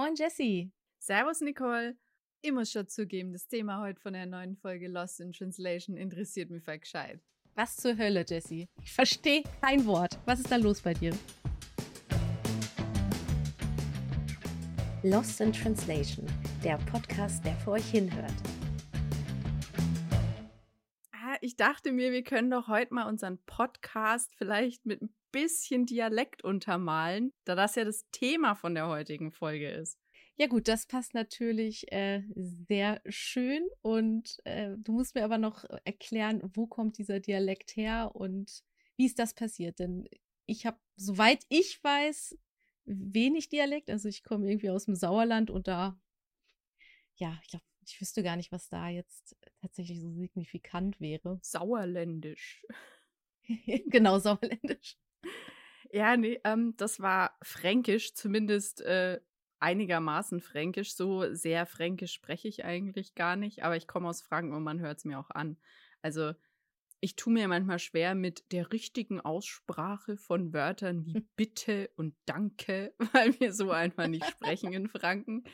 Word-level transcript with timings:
Moin 0.00 0.14
Jessie. 0.14 0.72
Servus 0.98 1.42
Nicole. 1.42 1.94
Ich 2.40 2.52
muss 2.52 2.72
schon 2.72 2.88
zugeben, 2.88 3.34
das 3.34 3.46
Thema 3.46 3.82
heute 3.82 4.00
von 4.00 4.14
der 4.14 4.24
neuen 4.24 4.56
Folge 4.56 4.88
Lost 4.88 5.20
in 5.20 5.30
Translation 5.30 5.94
interessiert 5.94 6.48
mich 6.48 6.64
voll 6.64 6.78
gescheit. 6.78 7.20
Was 7.54 7.76
zur 7.76 7.98
Hölle, 7.98 8.24
Jessie? 8.26 8.66
Ich 8.82 8.90
verstehe 8.90 9.42
kein 9.60 9.84
Wort. 9.84 10.18
Was 10.24 10.40
ist 10.40 10.50
da 10.50 10.56
los 10.56 10.80
bei 10.80 10.94
dir? 10.94 11.12
Lost 15.02 15.38
in 15.42 15.52
Translation, 15.52 16.24
der 16.64 16.78
Podcast, 16.90 17.44
der 17.44 17.56
vor 17.56 17.74
euch 17.74 17.90
hinhört. 17.90 18.32
Ich 21.50 21.56
dachte 21.56 21.90
mir, 21.90 22.12
wir 22.12 22.22
können 22.22 22.48
doch 22.48 22.68
heute 22.68 22.94
mal 22.94 23.08
unseren 23.08 23.38
Podcast 23.44 24.32
vielleicht 24.36 24.86
mit 24.86 25.02
ein 25.02 25.12
bisschen 25.32 25.84
Dialekt 25.84 26.44
untermalen, 26.44 27.32
da 27.44 27.56
das 27.56 27.74
ja 27.74 27.84
das 27.84 28.08
Thema 28.12 28.54
von 28.54 28.76
der 28.76 28.86
heutigen 28.86 29.32
Folge 29.32 29.68
ist. 29.68 29.98
Ja 30.36 30.46
gut, 30.46 30.68
das 30.68 30.86
passt 30.86 31.12
natürlich 31.12 31.90
äh, 31.90 32.22
sehr 32.36 33.02
schön 33.08 33.66
und 33.82 34.38
äh, 34.44 34.76
du 34.78 34.92
musst 34.92 35.16
mir 35.16 35.24
aber 35.24 35.38
noch 35.38 35.64
erklären, 35.82 36.40
wo 36.54 36.68
kommt 36.68 36.98
dieser 36.98 37.18
Dialekt 37.18 37.74
her 37.74 38.12
und 38.14 38.62
wie 38.96 39.06
ist 39.06 39.18
das 39.18 39.34
passiert? 39.34 39.80
Denn 39.80 40.08
ich 40.46 40.66
habe, 40.66 40.78
soweit 40.94 41.44
ich 41.48 41.82
weiß, 41.82 42.38
wenig 42.84 43.48
Dialekt. 43.48 43.90
Also 43.90 44.08
ich 44.08 44.22
komme 44.22 44.48
irgendwie 44.48 44.70
aus 44.70 44.84
dem 44.84 44.94
Sauerland 44.94 45.50
und 45.50 45.66
da, 45.66 45.98
ja, 47.16 47.36
ich 47.42 47.48
glaube, 47.48 47.64
ich 47.90 48.00
wüsste 48.00 48.22
gar 48.22 48.36
nicht, 48.36 48.52
was 48.52 48.68
da 48.68 48.88
jetzt 48.88 49.36
tatsächlich 49.60 50.00
so 50.00 50.10
signifikant 50.10 51.00
wäre. 51.00 51.38
Sauerländisch. 51.42 52.64
genau, 53.86 54.18
sauerländisch. 54.18 54.96
Ja, 55.92 56.16
nee, 56.16 56.40
ähm, 56.44 56.74
das 56.76 57.00
war 57.00 57.36
fränkisch, 57.42 58.14
zumindest 58.14 58.80
äh, 58.82 59.20
einigermaßen 59.58 60.40
fränkisch. 60.40 60.94
So 60.94 61.34
sehr 61.34 61.66
fränkisch 61.66 62.12
spreche 62.12 62.48
ich 62.48 62.64
eigentlich 62.64 63.14
gar 63.14 63.36
nicht, 63.36 63.64
aber 63.64 63.76
ich 63.76 63.88
komme 63.88 64.08
aus 64.08 64.22
Franken 64.22 64.54
und 64.54 64.62
man 64.62 64.80
hört 64.80 64.98
es 64.98 65.04
mir 65.04 65.18
auch 65.18 65.30
an. 65.30 65.58
Also 66.00 66.32
ich 67.00 67.16
tue 67.16 67.32
mir 67.32 67.48
manchmal 67.48 67.78
schwer 67.78 68.14
mit 68.14 68.52
der 68.52 68.72
richtigen 68.72 69.20
Aussprache 69.20 70.16
von 70.16 70.52
Wörtern 70.52 71.06
wie 71.06 71.20
bitte 71.36 71.90
und 71.96 72.14
danke, 72.26 72.94
weil 73.12 73.38
wir 73.40 73.52
so 73.52 73.70
einfach 73.70 74.06
nicht 74.06 74.26
sprechen 74.26 74.72
in 74.72 74.88
Franken. 74.88 75.44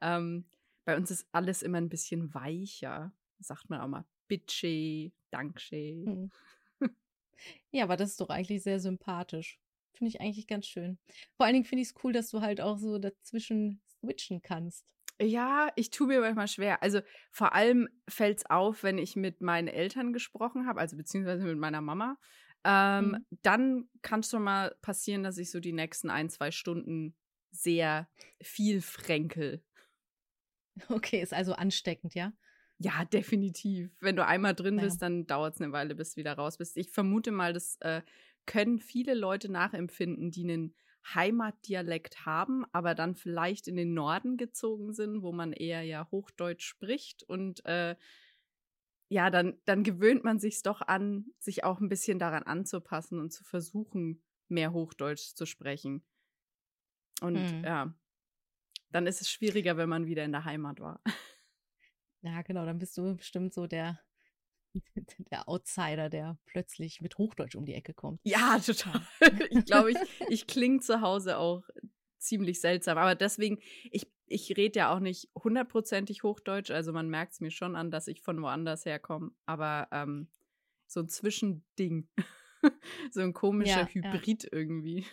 Ähm, 0.00 0.46
bei 0.84 0.96
uns 0.96 1.10
ist 1.10 1.26
alles 1.32 1.62
immer 1.62 1.78
ein 1.78 1.88
bisschen 1.88 2.32
weicher. 2.34 3.12
Sagt 3.38 3.70
man 3.70 3.80
auch 3.80 3.88
mal 3.88 4.04
Bitsche, 4.28 5.12
Danksche. 5.30 6.04
Hm. 6.04 6.30
Ja, 7.70 7.84
aber 7.84 7.96
das 7.96 8.10
ist 8.10 8.20
doch 8.20 8.30
eigentlich 8.30 8.62
sehr 8.62 8.80
sympathisch. 8.80 9.58
Finde 9.92 10.08
ich 10.08 10.20
eigentlich 10.20 10.46
ganz 10.46 10.66
schön. 10.66 10.98
Vor 11.36 11.46
allen 11.46 11.54
Dingen 11.54 11.64
finde 11.64 11.82
ich 11.82 11.88
es 11.88 11.94
cool, 12.02 12.12
dass 12.12 12.30
du 12.30 12.40
halt 12.40 12.60
auch 12.60 12.78
so 12.78 12.98
dazwischen 12.98 13.80
switchen 13.86 14.42
kannst. 14.42 14.84
Ja, 15.20 15.70
ich 15.76 15.90
tue 15.90 16.08
mir 16.08 16.20
manchmal 16.20 16.48
schwer. 16.48 16.82
Also 16.82 17.00
vor 17.30 17.52
allem 17.52 17.88
fällt 18.08 18.38
es 18.38 18.46
auf, 18.50 18.82
wenn 18.82 18.98
ich 18.98 19.14
mit 19.14 19.40
meinen 19.40 19.68
Eltern 19.68 20.12
gesprochen 20.12 20.66
habe, 20.66 20.80
also 20.80 20.96
beziehungsweise 20.96 21.44
mit 21.44 21.58
meiner 21.58 21.80
Mama. 21.80 22.18
Ähm, 22.64 23.10
mhm. 23.10 23.26
Dann 23.42 23.88
kann 24.02 24.20
es 24.20 24.30
schon 24.30 24.42
mal 24.42 24.74
passieren, 24.82 25.22
dass 25.22 25.38
ich 25.38 25.50
so 25.50 25.60
die 25.60 25.72
nächsten 25.72 26.10
ein, 26.10 26.30
zwei 26.30 26.50
Stunden 26.50 27.14
sehr 27.52 28.08
viel 28.42 28.80
fränkel. 28.80 29.62
Okay, 30.88 31.20
ist 31.20 31.32
also 31.32 31.52
ansteckend, 31.52 32.14
ja? 32.14 32.32
Ja, 32.78 33.04
definitiv. 33.04 33.90
Wenn 34.00 34.16
du 34.16 34.26
einmal 34.26 34.54
drin 34.54 34.76
bist, 34.76 35.00
ja. 35.00 35.08
dann 35.08 35.26
dauert 35.26 35.54
es 35.54 35.60
eine 35.60 35.72
Weile, 35.72 35.94
bis 35.94 36.14
du 36.14 36.16
wieder 36.16 36.34
raus 36.34 36.58
bist. 36.58 36.76
Ich 36.76 36.90
vermute 36.90 37.30
mal, 37.30 37.52
das 37.52 37.76
äh, 37.80 38.02
können 38.46 38.80
viele 38.80 39.14
Leute 39.14 39.50
nachempfinden, 39.50 40.30
die 40.30 40.42
einen 40.42 40.74
Heimatdialekt 41.14 42.24
haben, 42.26 42.64
aber 42.72 42.94
dann 42.94 43.14
vielleicht 43.14 43.68
in 43.68 43.76
den 43.76 43.94
Norden 43.94 44.36
gezogen 44.36 44.92
sind, 44.92 45.22
wo 45.22 45.32
man 45.32 45.52
eher 45.52 45.82
ja 45.82 46.08
Hochdeutsch 46.10 46.64
spricht 46.64 47.22
und 47.22 47.64
äh, 47.66 47.94
ja, 49.08 49.30
dann, 49.30 49.58
dann 49.66 49.84
gewöhnt 49.84 50.24
man 50.24 50.38
sich 50.38 50.62
doch 50.62 50.80
an, 50.80 51.26
sich 51.38 51.62
auch 51.62 51.80
ein 51.80 51.88
bisschen 51.88 52.18
daran 52.18 52.42
anzupassen 52.42 53.20
und 53.20 53.32
zu 53.32 53.44
versuchen, 53.44 54.22
mehr 54.48 54.72
Hochdeutsch 54.72 55.34
zu 55.34 55.46
sprechen. 55.46 56.02
Und 57.20 57.34
mhm. 57.34 57.64
ja, 57.64 57.94
dann 58.94 59.08
ist 59.08 59.20
es 59.20 59.28
schwieriger, 59.28 59.76
wenn 59.76 59.88
man 59.88 60.06
wieder 60.06 60.24
in 60.24 60.32
der 60.32 60.44
Heimat 60.44 60.78
war. 60.78 61.02
Ja, 62.22 62.42
genau, 62.42 62.64
dann 62.64 62.78
bist 62.78 62.96
du 62.96 63.16
bestimmt 63.16 63.52
so 63.52 63.66
der 63.66 64.00
der 65.30 65.48
Outsider, 65.48 66.08
der 66.08 66.38
plötzlich 66.46 67.00
mit 67.00 67.18
Hochdeutsch 67.18 67.56
um 67.56 67.64
die 67.66 67.74
Ecke 67.74 67.92
kommt. 67.92 68.20
Ja, 68.24 68.58
total. 68.58 69.06
Ich 69.50 69.64
glaube, 69.64 69.92
ich, 69.92 69.98
ich 70.28 70.46
klinge 70.46 70.80
zu 70.80 71.00
Hause 71.00 71.38
auch 71.38 71.62
ziemlich 72.18 72.60
seltsam. 72.60 72.96
Aber 72.98 73.14
deswegen, 73.14 73.58
ich, 73.90 74.10
ich 74.26 74.56
rede 74.56 74.78
ja 74.78 74.94
auch 74.94 75.00
nicht 75.00 75.28
hundertprozentig 75.34 76.22
Hochdeutsch. 76.22 76.70
Also 76.70 76.92
man 76.92 77.08
merkt 77.08 77.34
es 77.34 77.40
mir 77.40 77.50
schon 77.50 77.76
an, 77.76 77.90
dass 77.90 78.08
ich 78.08 78.22
von 78.22 78.40
woanders 78.40 78.84
herkomme. 78.84 79.32
Aber 79.44 79.88
ähm, 79.90 80.28
so 80.86 81.00
ein 81.00 81.08
Zwischending. 81.08 82.08
so 83.10 83.20
ein 83.20 83.32
komischer 83.32 83.82
ja, 83.82 83.88
Hybrid 83.88 84.44
ja. 84.44 84.48
irgendwie. 84.52 85.04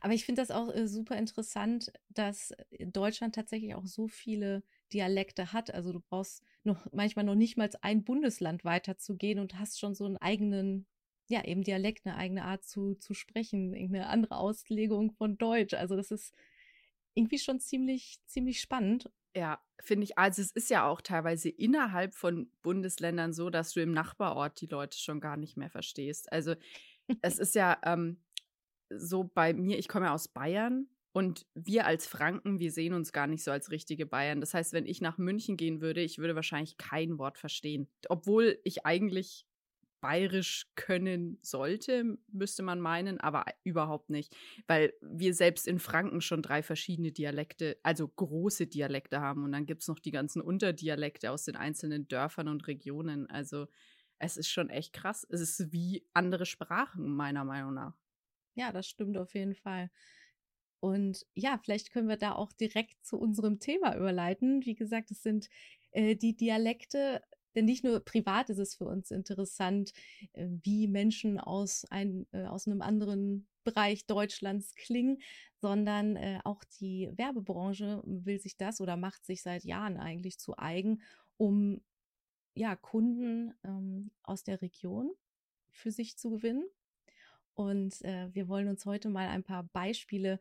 Aber 0.00 0.14
ich 0.14 0.24
finde 0.24 0.42
das 0.42 0.50
auch 0.50 0.72
äh, 0.74 0.86
super 0.86 1.16
interessant, 1.16 1.92
dass 2.08 2.54
Deutschland 2.78 3.34
tatsächlich 3.34 3.74
auch 3.74 3.86
so 3.86 4.08
viele 4.08 4.62
Dialekte 4.92 5.52
hat. 5.52 5.72
Also 5.74 5.92
du 5.92 6.00
brauchst 6.00 6.42
noch 6.64 6.86
manchmal 6.92 7.24
noch 7.24 7.34
nicht 7.34 7.56
mal 7.56 7.70
ein 7.82 8.04
Bundesland 8.04 8.64
weiterzugehen 8.64 9.38
und 9.38 9.58
hast 9.58 9.80
schon 9.80 9.94
so 9.94 10.04
einen 10.04 10.16
eigenen, 10.16 10.86
ja, 11.28 11.44
eben 11.44 11.62
Dialekt, 11.62 12.06
eine 12.06 12.16
eigene 12.16 12.44
Art 12.44 12.64
zu, 12.64 12.94
zu 12.94 13.14
sprechen, 13.14 13.74
irgendeine 13.74 14.08
andere 14.08 14.36
Auslegung 14.36 15.12
von 15.12 15.38
Deutsch. 15.38 15.74
Also 15.74 15.96
das 15.96 16.10
ist 16.10 16.34
irgendwie 17.14 17.38
schon 17.38 17.60
ziemlich, 17.60 18.18
ziemlich 18.26 18.60
spannend. 18.60 19.10
Ja, 19.34 19.60
finde 19.80 20.04
ich. 20.04 20.16
Also 20.16 20.42
es 20.42 20.50
ist 20.52 20.70
ja 20.70 20.88
auch 20.88 21.00
teilweise 21.00 21.48
innerhalb 21.48 22.14
von 22.14 22.50
Bundesländern 22.62 23.32
so, 23.32 23.50
dass 23.50 23.72
du 23.72 23.82
im 23.82 23.92
Nachbarort 23.92 24.60
die 24.60 24.66
Leute 24.66 24.98
schon 24.98 25.20
gar 25.20 25.36
nicht 25.36 25.56
mehr 25.56 25.70
verstehst. 25.70 26.30
Also 26.32 26.54
es 27.22 27.38
ist 27.38 27.54
ja 27.54 27.78
ähm, 27.84 28.18
so 28.90 29.24
bei 29.24 29.52
mir, 29.52 29.78
ich 29.78 29.88
komme 29.88 30.06
ja 30.06 30.14
aus 30.14 30.28
Bayern 30.28 30.88
und 31.12 31.46
wir 31.54 31.86
als 31.86 32.06
Franken, 32.06 32.58
wir 32.58 32.70
sehen 32.70 32.92
uns 32.92 33.12
gar 33.12 33.26
nicht 33.26 33.42
so 33.42 33.50
als 33.50 33.70
richtige 33.70 34.06
Bayern. 34.06 34.40
Das 34.40 34.54
heißt, 34.54 34.72
wenn 34.72 34.86
ich 34.86 35.00
nach 35.00 35.18
München 35.18 35.56
gehen 35.56 35.80
würde, 35.80 36.02
ich 36.02 36.18
würde 36.18 36.34
wahrscheinlich 36.34 36.76
kein 36.76 37.18
Wort 37.18 37.38
verstehen. 37.38 37.88
Obwohl 38.08 38.58
ich 38.64 38.84
eigentlich 38.84 39.46
bayerisch 40.00 40.66
können 40.74 41.38
sollte, 41.42 42.18
müsste 42.28 42.62
man 42.62 42.80
meinen, 42.80 43.18
aber 43.18 43.44
überhaupt 43.64 44.10
nicht. 44.10 44.36
Weil 44.66 44.92
wir 45.00 45.34
selbst 45.34 45.66
in 45.66 45.78
Franken 45.78 46.20
schon 46.20 46.42
drei 46.42 46.62
verschiedene 46.62 47.12
Dialekte, 47.12 47.78
also 47.82 48.06
große 48.06 48.66
Dialekte 48.66 49.20
haben. 49.20 49.42
Und 49.42 49.52
dann 49.52 49.66
gibt 49.66 49.82
es 49.82 49.88
noch 49.88 49.98
die 49.98 50.10
ganzen 50.10 50.42
Unterdialekte 50.42 51.30
aus 51.30 51.44
den 51.44 51.56
einzelnen 51.56 52.08
Dörfern 52.08 52.48
und 52.48 52.66
Regionen. 52.66 53.28
Also 53.30 53.66
es 54.18 54.36
ist 54.36 54.50
schon 54.50 54.70
echt 54.70 54.92
krass. 54.92 55.26
Es 55.28 55.40
ist 55.40 55.72
wie 55.72 56.06
andere 56.12 56.46
Sprachen, 56.46 57.08
meiner 57.08 57.44
Meinung 57.44 57.74
nach. 57.74 57.94
Ja, 58.56 58.72
das 58.72 58.86
stimmt 58.88 59.18
auf 59.18 59.34
jeden 59.34 59.54
Fall. 59.54 59.90
Und 60.80 61.26
ja, 61.34 61.58
vielleicht 61.62 61.90
können 61.90 62.08
wir 62.08 62.16
da 62.16 62.34
auch 62.34 62.52
direkt 62.52 63.04
zu 63.04 63.18
unserem 63.18 63.60
Thema 63.60 63.96
überleiten. 63.96 64.64
Wie 64.64 64.74
gesagt, 64.74 65.10
es 65.10 65.22
sind 65.22 65.48
äh, 65.92 66.16
die 66.16 66.36
Dialekte, 66.36 67.22
denn 67.54 67.64
nicht 67.66 67.84
nur 67.84 68.00
privat 68.00 68.50
ist 68.50 68.58
es 68.58 68.74
für 68.74 68.86
uns 68.86 69.10
interessant, 69.10 69.92
äh, 70.32 70.48
wie 70.64 70.88
Menschen 70.88 71.40
aus, 71.40 71.84
ein, 71.90 72.26
äh, 72.32 72.44
aus 72.46 72.66
einem 72.66 72.82
anderen 72.82 73.48
Bereich 73.64 74.06
Deutschlands 74.06 74.74
klingen, 74.74 75.18
sondern 75.60 76.16
äh, 76.16 76.40
auch 76.44 76.62
die 76.80 77.10
Werbebranche 77.16 78.02
will 78.06 78.40
sich 78.40 78.56
das 78.56 78.80
oder 78.80 78.96
macht 78.96 79.24
sich 79.26 79.42
seit 79.42 79.64
Jahren 79.64 79.98
eigentlich 79.98 80.38
zu 80.38 80.56
eigen, 80.58 81.02
um 81.36 81.82
ja, 82.54 82.76
Kunden 82.76 83.54
ähm, 83.64 84.10
aus 84.22 84.44
der 84.44 84.62
Region 84.62 85.10
für 85.72 85.90
sich 85.90 86.16
zu 86.16 86.30
gewinnen. 86.30 86.64
Und 87.56 88.02
äh, 88.02 88.28
wir 88.32 88.48
wollen 88.48 88.68
uns 88.68 88.84
heute 88.86 89.08
mal 89.08 89.28
ein 89.28 89.42
paar 89.42 89.64
Beispiele 89.64 90.38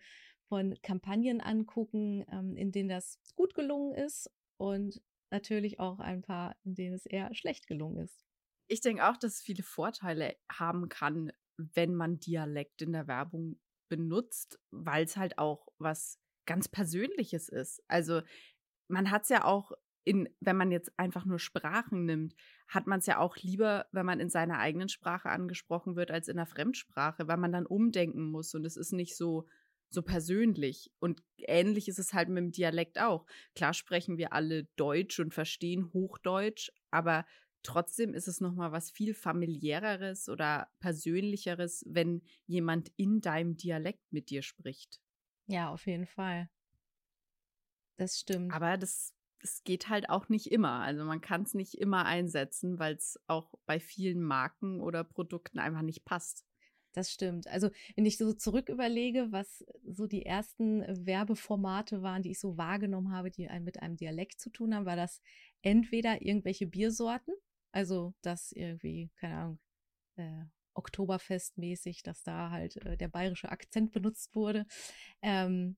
von 0.48 0.76
Kampagnen 0.84 1.42
angucken, 1.42 2.26
ähm, 2.32 2.56
in 2.56 2.72
denen 2.72 2.90
das 2.90 3.20
gut 3.36 3.56
gelungen 3.56 3.96
ist 3.96 4.30
und 4.58 5.02
natürlich 5.32 5.80
auch 5.80 6.00
ein 6.00 6.22
paar, 6.22 6.56
in 6.64 6.76
denen 6.76 6.94
es 6.94 7.06
eher 7.06 7.34
schlecht 7.34 7.68
gelungen 7.68 8.04
ist. 8.04 8.26
Ich 8.68 8.82
denke 8.82 9.08
auch, 9.08 9.18
dass 9.18 9.36
es 9.36 9.42
viele 9.42 9.64
Vorteile 9.64 10.36
haben 10.52 10.90
kann, 10.90 11.32
wenn 11.58 11.96
man 11.96 12.20
Dialekt 12.20 12.82
in 12.82 12.94
der 12.94 13.08
Werbung 13.08 13.60
benutzt, 13.90 14.60
weil 14.72 15.06
es 15.06 15.18
halt 15.18 15.38
auch 15.38 15.68
was 15.78 16.20
ganz 16.46 16.68
Persönliches 16.68 17.50
ist. 17.50 17.84
Also 17.88 18.22
man 18.88 19.10
hat 19.10 19.24
es 19.24 19.30
ja 19.30 19.46
auch 19.46 19.72
in, 20.06 20.30
wenn 20.40 20.56
man 20.56 20.72
jetzt 20.72 20.98
einfach 20.98 21.26
nur 21.26 21.40
Sprachen 21.40 22.06
nimmt, 22.06 22.36
hat 22.68 22.88
man 22.88 23.00
es 23.00 23.06
ja 23.06 23.20
auch 23.20 23.36
lieber, 23.38 23.88
wenn 23.92 24.06
man 24.06 24.20
in 24.20 24.30
seiner 24.30 24.60
eigenen 24.60 24.88
Sprache 24.88 25.30
angesprochen 25.30 25.96
wird, 25.96 26.12
als 26.12 26.28
in 26.28 26.38
der 26.38 26.46
Fremdsprache, 26.46 27.28
weil 27.28 27.38
man 27.38 27.52
dann 27.52 27.66
umdenken 27.66 28.24
muss 28.24 28.54
und 28.56 28.66
es 28.66 28.78
ist 28.78 28.94
nicht 28.94 29.18
so 29.18 29.46
so 29.90 30.02
persönlich. 30.02 30.92
Und 31.00 31.24
ähnlich 31.38 31.88
ist 31.88 32.00
es 32.00 32.14
halt 32.14 32.30
mit 32.30 32.38
dem 32.38 32.52
Dialekt 32.52 33.00
auch. 33.00 33.26
Klar 33.56 33.74
sprechen 33.74 34.18
wir 34.18 34.34
alle 34.34 34.66
Deutsch 34.76 35.20
und 35.20 35.34
verstehen 35.34 35.92
Hochdeutsch, 35.94 36.72
aber 36.92 37.26
trotzdem 37.64 38.14
ist 38.14 38.28
es 38.28 38.42
nochmal 38.42 38.72
was 38.72 38.92
viel 38.92 39.14
familiäreres 39.14 40.30
oder 40.30 40.70
persönlicheres, 40.80 41.84
wenn 41.88 42.22
jemand 42.46 42.92
in 42.98 43.22
deinem 43.22 43.58
Dialekt 43.58 44.12
mit 44.12 44.30
dir 44.30 44.42
spricht. 44.42 45.02
Ja, 45.48 45.70
auf 45.70 45.86
jeden 45.88 46.08
Fall. 46.08 46.50
Das 47.98 48.20
stimmt. 48.20 48.54
Aber 48.54 48.78
das, 48.78 49.15
das 49.46 49.64
geht 49.64 49.90
halt 49.90 50.10
auch 50.10 50.28
nicht 50.28 50.52
immer. 50.52 50.80
Also 50.80 51.04
man 51.06 51.22
kann 51.22 51.44
es 51.44 51.54
nicht 51.54 51.76
immer 51.76 52.06
einsetzen, 52.06 52.80
weil 52.80 52.96
es 52.96 53.20
auch 53.28 53.54
bei 53.68 53.80
vielen 53.80 54.24
Marken 54.24 54.82
oder 54.82 55.04
Produkten 55.04 55.60
einfach 55.60 55.84
nicht 55.84 56.04
passt. 56.04 56.44
Das 56.94 57.12
stimmt. 57.12 57.48
Also, 57.48 57.70
wenn 57.96 58.08
ich 58.08 58.18
so 58.18 58.34
zurück 58.34 58.70
überlege, 58.70 59.28
was 59.30 59.64
so 59.86 60.08
die 60.08 60.26
ersten 60.26 60.82
Werbeformate 61.06 62.02
waren, 62.02 62.24
die 62.24 62.32
ich 62.32 62.40
so 62.40 62.58
wahrgenommen 62.58 63.12
habe, 63.12 63.30
die 63.30 63.48
mit 63.60 63.84
einem 63.84 63.98
Dialekt 63.98 64.40
zu 64.40 64.50
tun 64.50 64.74
haben, 64.74 64.86
war 64.86 64.96
das 64.96 65.22
entweder 65.62 66.22
irgendwelche 66.24 66.66
Biersorten, 66.66 67.36
also 67.72 68.16
das 68.22 68.52
irgendwie, 68.52 69.12
keine 69.18 69.36
Ahnung, 69.36 69.60
äh, 70.16 70.46
Oktoberfestmäßig, 70.74 72.02
dass 72.02 72.24
da 72.24 72.50
halt 72.50 72.78
äh, 72.78 72.98
der 72.98 73.10
bayerische 73.10 73.50
Akzent 73.50 73.92
benutzt 73.92 74.34
wurde. 74.34 74.66
Ähm, 75.22 75.78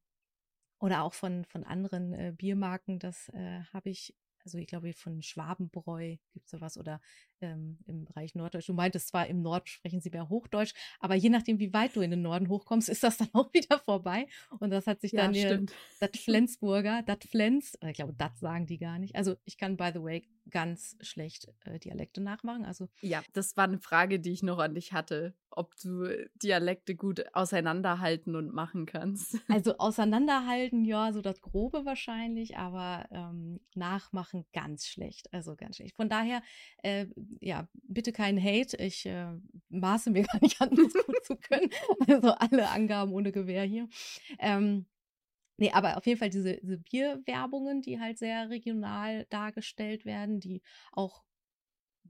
oder 0.80 1.04
auch 1.04 1.14
von, 1.14 1.46
von 1.46 1.64
anderen 1.64 2.14
äh, 2.14 2.34
Biermarken, 2.36 3.00
das 3.00 3.30
äh, 3.30 3.62
habe 3.74 3.90
ich 3.90 4.16
also 4.48 4.60
ich 4.60 4.68
glaube, 4.68 4.94
von 4.94 5.22
Schwabenbräu 5.22 6.16
gibt 6.32 6.46
es 6.46 6.52
sowas 6.52 6.78
oder 6.78 7.02
ähm, 7.42 7.78
im 7.86 8.06
Bereich 8.06 8.36
Norddeutsch. 8.36 8.70
Du 8.70 8.74
meintest 8.74 9.10
zwar, 9.10 9.28
im 9.28 9.42
Nord 9.42 9.70
sprechen 9.70 10.02
sie 10.02 10.10
mehr 10.10 10.30
Hochdeutsch, 10.30 10.74
aber 11.00 11.16
je 11.16 11.30
nachdem, 11.30 11.60
wie 11.60 11.74
weit 11.74 11.96
du 11.96 12.02
in 12.02 12.12
den 12.12 12.22
Norden 12.22 12.50
hochkommst, 12.50 12.90
ist 12.90 13.04
das 13.04 13.18
dann 13.18 13.30
auch 13.34 13.54
wieder 13.54 13.80
vorbei. 13.80 14.28
Und 14.60 14.72
das 14.72 14.88
hat 14.88 15.02
sich 15.02 15.12
dann 15.12 15.34
ja, 15.34 15.48
hier, 15.50 15.66
das 16.00 16.10
Flensburger, 16.24 17.04
das 17.04 17.20
Flens, 17.30 17.78
ich 17.82 17.94
glaube, 17.94 18.14
das 18.18 18.40
sagen 18.40 18.66
die 18.66 18.78
gar 18.78 19.00
nicht. 19.00 19.16
Also 19.16 19.36
ich 19.46 19.58
kann, 19.58 19.78
by 19.78 19.92
the 19.94 20.04
way, 20.04 20.24
ganz 20.50 20.96
schlecht 21.02 21.48
äh, 21.66 21.80
Dialekte 21.80 22.22
nachmachen. 22.22 22.66
Also 22.66 22.88
ja, 23.02 23.22
das 23.34 23.58
war 23.58 23.66
eine 23.66 23.80
Frage, 23.80 24.20
die 24.20 24.32
ich 24.32 24.44
noch 24.44 24.60
an 24.60 24.76
dich 24.76 24.94
hatte, 24.94 25.34
ob 25.50 25.76
du 25.78 26.08
Dialekte 26.36 26.96
gut 26.96 27.26
auseinanderhalten 27.34 28.36
und 28.36 28.54
machen 28.54 28.86
kannst. 28.86 29.38
Also 29.58 29.78
auseinanderhalten, 29.78 30.86
ja, 30.86 31.12
so 31.14 31.22
das 31.22 31.42
Grobe 31.42 31.84
wahrscheinlich, 31.86 32.58
aber 32.58 33.08
ähm, 33.12 33.60
nachmachen 33.76 34.46
ganz 34.54 34.86
schlecht. 34.86 35.34
Also 35.34 35.56
ganz 35.56 35.78
schlecht. 35.78 35.96
Von 35.96 36.10
daher, 36.10 36.42
äh, 36.84 37.08
ja, 37.40 37.68
bitte 37.84 38.12
keinen 38.12 38.42
Hate. 38.44 38.78
Ich 38.78 39.06
äh, 39.06 39.28
maße 39.70 40.12
mir 40.12 40.24
gar 40.32 40.42
nicht 40.42 40.62
an, 40.62 40.70
das 40.76 40.94
gut 41.06 41.26
zu 41.26 41.36
können. 41.36 41.70
Also 42.08 42.32
alle 42.32 42.70
Angaben 42.70 43.12
ohne 43.14 43.32
Gewehr 43.32 43.64
hier. 43.64 43.88
Ähm, 44.40 44.86
Nee, 45.58 45.72
aber 45.72 45.98
auf 45.98 46.06
jeden 46.06 46.20
Fall 46.20 46.30
diese, 46.30 46.58
diese 46.58 46.78
Bierwerbungen, 46.78 47.82
die 47.82 48.00
halt 48.00 48.20
sehr 48.20 48.50
regional 48.50 49.26
dargestellt 49.30 50.06
werden, 50.06 50.40
die 50.40 50.62
auch, 50.92 51.24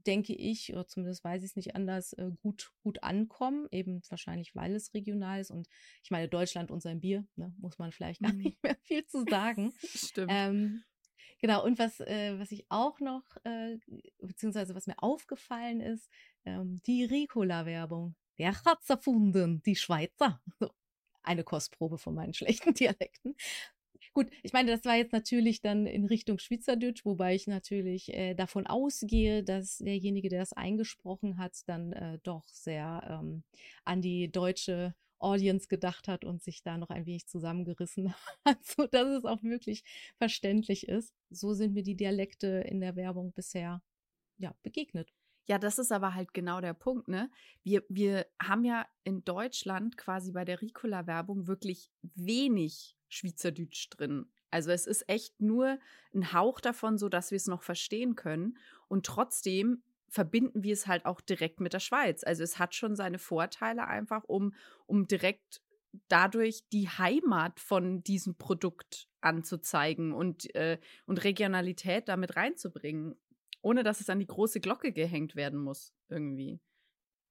denke 0.06 0.34
ich, 0.34 0.72
oder 0.72 0.86
zumindest 0.86 1.24
weiß 1.24 1.42
ich 1.42 1.50
es 1.50 1.56
nicht 1.56 1.74
anders, 1.74 2.12
äh, 2.12 2.30
gut, 2.42 2.72
gut 2.82 3.02
ankommen, 3.02 3.66
eben 3.70 4.02
wahrscheinlich, 4.10 4.54
weil 4.54 4.74
es 4.74 4.92
regional 4.92 5.40
ist. 5.40 5.50
Und 5.50 5.66
ich 6.02 6.10
meine, 6.10 6.28
Deutschland 6.28 6.70
und 6.70 6.82
sein 6.82 7.00
Bier, 7.00 7.26
ne, 7.36 7.54
muss 7.58 7.78
man 7.78 7.90
vielleicht 7.90 8.20
gar 8.22 8.32
mhm. 8.32 8.38
nicht 8.38 8.62
mehr 8.62 8.76
viel 8.82 9.06
zu 9.06 9.24
sagen. 9.28 9.72
Stimmt. 9.82 10.30
Ähm, 10.30 10.84
genau, 11.40 11.64
und 11.64 11.78
was, 11.78 12.00
äh, 12.00 12.38
was 12.38 12.52
ich 12.52 12.66
auch 12.68 13.00
noch, 13.00 13.22
äh, 13.44 13.78
beziehungsweise 14.20 14.74
was 14.74 14.86
mir 14.86 15.02
aufgefallen 15.02 15.80
ist, 15.80 16.08
ähm, 16.44 16.80
die 16.86 17.04
Ricola-Werbung. 17.04 18.14
Wer 18.36 18.54
hat's 18.64 18.88
erfunden? 18.88 19.62
Die 19.64 19.76
Schweizer. 19.76 20.40
Eine 21.22 21.44
Kostprobe 21.44 21.98
von 21.98 22.14
meinen 22.14 22.34
schlechten 22.34 22.74
Dialekten. 22.74 23.34
Gut, 24.14 24.30
ich 24.42 24.52
meine, 24.52 24.70
das 24.70 24.84
war 24.84 24.96
jetzt 24.96 25.12
natürlich 25.12 25.60
dann 25.60 25.86
in 25.86 26.06
Richtung 26.06 26.38
Schweizerdeutsch, 26.38 27.04
wobei 27.04 27.34
ich 27.34 27.46
natürlich 27.46 28.12
äh, 28.14 28.34
davon 28.34 28.66
ausgehe, 28.66 29.44
dass 29.44 29.78
derjenige, 29.78 30.28
der 30.28 30.40
das 30.40 30.52
eingesprochen 30.52 31.38
hat, 31.38 31.56
dann 31.66 31.92
äh, 31.92 32.18
doch 32.22 32.48
sehr 32.48 33.20
ähm, 33.20 33.44
an 33.84 34.00
die 34.00 34.30
deutsche 34.30 34.94
Audience 35.18 35.68
gedacht 35.68 36.08
hat 36.08 36.24
und 36.24 36.42
sich 36.42 36.62
da 36.62 36.78
noch 36.78 36.90
ein 36.90 37.06
wenig 37.06 37.26
zusammengerissen 37.26 38.14
hat, 38.44 38.64
so 38.64 38.86
dass 38.86 39.08
es 39.08 39.24
auch 39.24 39.42
wirklich 39.42 39.84
verständlich 40.16 40.88
ist. 40.88 41.14
So 41.30 41.54
sind 41.54 41.74
mir 41.74 41.82
die 41.82 41.96
Dialekte 41.96 42.46
in 42.66 42.80
der 42.80 42.96
Werbung 42.96 43.32
bisher 43.32 43.82
ja 44.38 44.54
begegnet. 44.62 45.12
Ja, 45.46 45.58
das 45.58 45.78
ist 45.78 45.92
aber 45.92 46.14
halt 46.14 46.34
genau 46.34 46.60
der 46.60 46.74
Punkt, 46.74 47.08
ne? 47.08 47.30
Wir, 47.62 47.82
wir 47.88 48.26
haben 48.40 48.64
ja 48.64 48.86
in 49.02 49.24
Deutschland 49.24 49.96
quasi 49.96 50.32
bei 50.32 50.44
der 50.44 50.60
Ricola-Werbung 50.60 51.46
wirklich 51.46 51.90
wenig 52.02 52.94
Schweizerdeutsch 53.08 53.88
drin. 53.90 54.26
Also 54.50 54.70
es 54.70 54.86
ist 54.86 55.08
echt 55.08 55.40
nur 55.40 55.78
ein 56.14 56.32
Hauch 56.32 56.60
davon, 56.60 56.98
so 56.98 57.08
dass 57.08 57.30
wir 57.30 57.36
es 57.36 57.46
noch 57.46 57.62
verstehen 57.62 58.14
können. 58.14 58.58
Und 58.88 59.06
trotzdem 59.06 59.82
verbinden 60.08 60.62
wir 60.62 60.72
es 60.72 60.86
halt 60.86 61.06
auch 61.06 61.20
direkt 61.20 61.60
mit 61.60 61.72
der 61.72 61.80
Schweiz. 61.80 62.24
Also 62.24 62.42
es 62.42 62.58
hat 62.58 62.74
schon 62.74 62.96
seine 62.96 63.18
Vorteile 63.18 63.86
einfach, 63.86 64.24
um, 64.24 64.54
um 64.86 65.06
direkt 65.06 65.60
dadurch 66.08 66.62
die 66.72 66.88
Heimat 66.88 67.60
von 67.60 68.02
diesem 68.02 68.36
Produkt 68.36 69.08
anzuzeigen 69.20 70.12
und, 70.12 70.54
äh, 70.54 70.78
und 71.06 71.24
Regionalität 71.24 72.08
damit 72.08 72.36
reinzubringen 72.36 73.16
ohne 73.62 73.82
dass 73.82 74.00
es 74.00 74.10
an 74.10 74.20
die 74.20 74.26
große 74.26 74.60
Glocke 74.60 74.92
gehängt 74.92 75.36
werden 75.36 75.58
muss, 75.58 75.92
irgendwie. 76.08 76.60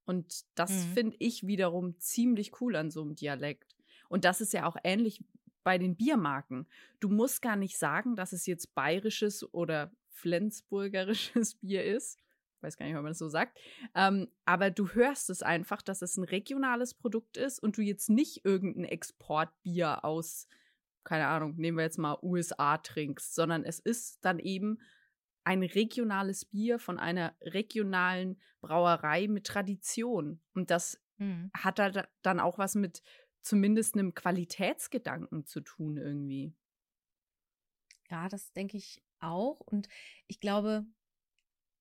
Und 0.05 0.45
das 0.55 0.71
mhm. 0.71 0.93
finde 0.93 1.17
ich 1.19 1.47
wiederum 1.47 1.99
ziemlich 1.99 2.61
cool 2.61 2.75
an 2.75 2.91
so 2.91 3.01
einem 3.01 3.15
Dialekt. 3.15 3.75
Und 4.09 4.25
das 4.25 4.41
ist 4.41 4.53
ja 4.53 4.65
auch 4.65 4.77
ähnlich 4.83 5.23
bei 5.63 5.77
den 5.77 5.95
Biermarken. 5.95 6.67
Du 6.99 7.09
musst 7.09 7.41
gar 7.41 7.57
nicht 7.57 7.77
sagen, 7.77 8.15
dass 8.15 8.31
es 8.31 8.45
jetzt 8.45 8.73
bayerisches 8.73 9.53
oder 9.53 9.91
flensburgerisches 10.09 11.55
Bier 11.61 11.83
ist. 11.83 12.19
Ich 12.57 12.63
weiß 12.63 12.77
gar 12.77 12.85
nicht, 12.85 12.95
ob 12.95 13.03
man 13.03 13.11
das 13.11 13.19
so 13.19 13.29
sagt. 13.29 13.57
Ähm, 13.93 14.27
aber 14.45 14.71
du 14.71 14.89
hörst 14.89 15.29
es 15.29 15.43
einfach, 15.43 15.81
dass 15.81 16.01
es 16.01 16.17
ein 16.17 16.23
regionales 16.23 16.95
Produkt 16.95 17.37
ist 17.37 17.59
und 17.61 17.77
du 17.77 17.81
jetzt 17.81 18.09
nicht 18.09 18.43
irgendein 18.45 18.85
Exportbier 18.85 20.03
aus, 20.03 20.47
keine 21.03 21.27
Ahnung, 21.27 21.55
nehmen 21.57 21.77
wir 21.77 21.83
jetzt 21.83 21.99
mal 21.99 22.17
USA 22.21 22.77
trinkst, 22.77 23.35
sondern 23.35 23.63
es 23.63 23.79
ist 23.79 24.25
dann 24.25 24.39
eben 24.39 24.79
ein 25.43 25.63
regionales 25.63 26.45
Bier 26.45 26.79
von 26.79 26.99
einer 26.99 27.35
regionalen 27.41 28.41
Brauerei 28.59 29.27
mit 29.27 29.45
Tradition. 29.45 30.41
Und 30.53 30.71
das 30.71 30.99
mhm. 31.17 31.51
hat 31.53 31.79
da 31.79 32.07
dann 32.21 32.39
auch 32.39 32.57
was 32.57 32.75
mit 32.75 33.01
zumindest 33.43 33.93
einem 33.93 34.13
Qualitätsgedanken 34.13 35.45
zu 35.45 35.61
tun 35.61 35.95
irgendwie. 35.95 36.53
Ja, 38.09 38.27
das 38.27 38.51
denke 38.51 38.77
ich 38.77 39.01
auch. 39.19 39.61
Und 39.61 39.87
ich 40.27 40.39
glaube, 40.39 40.85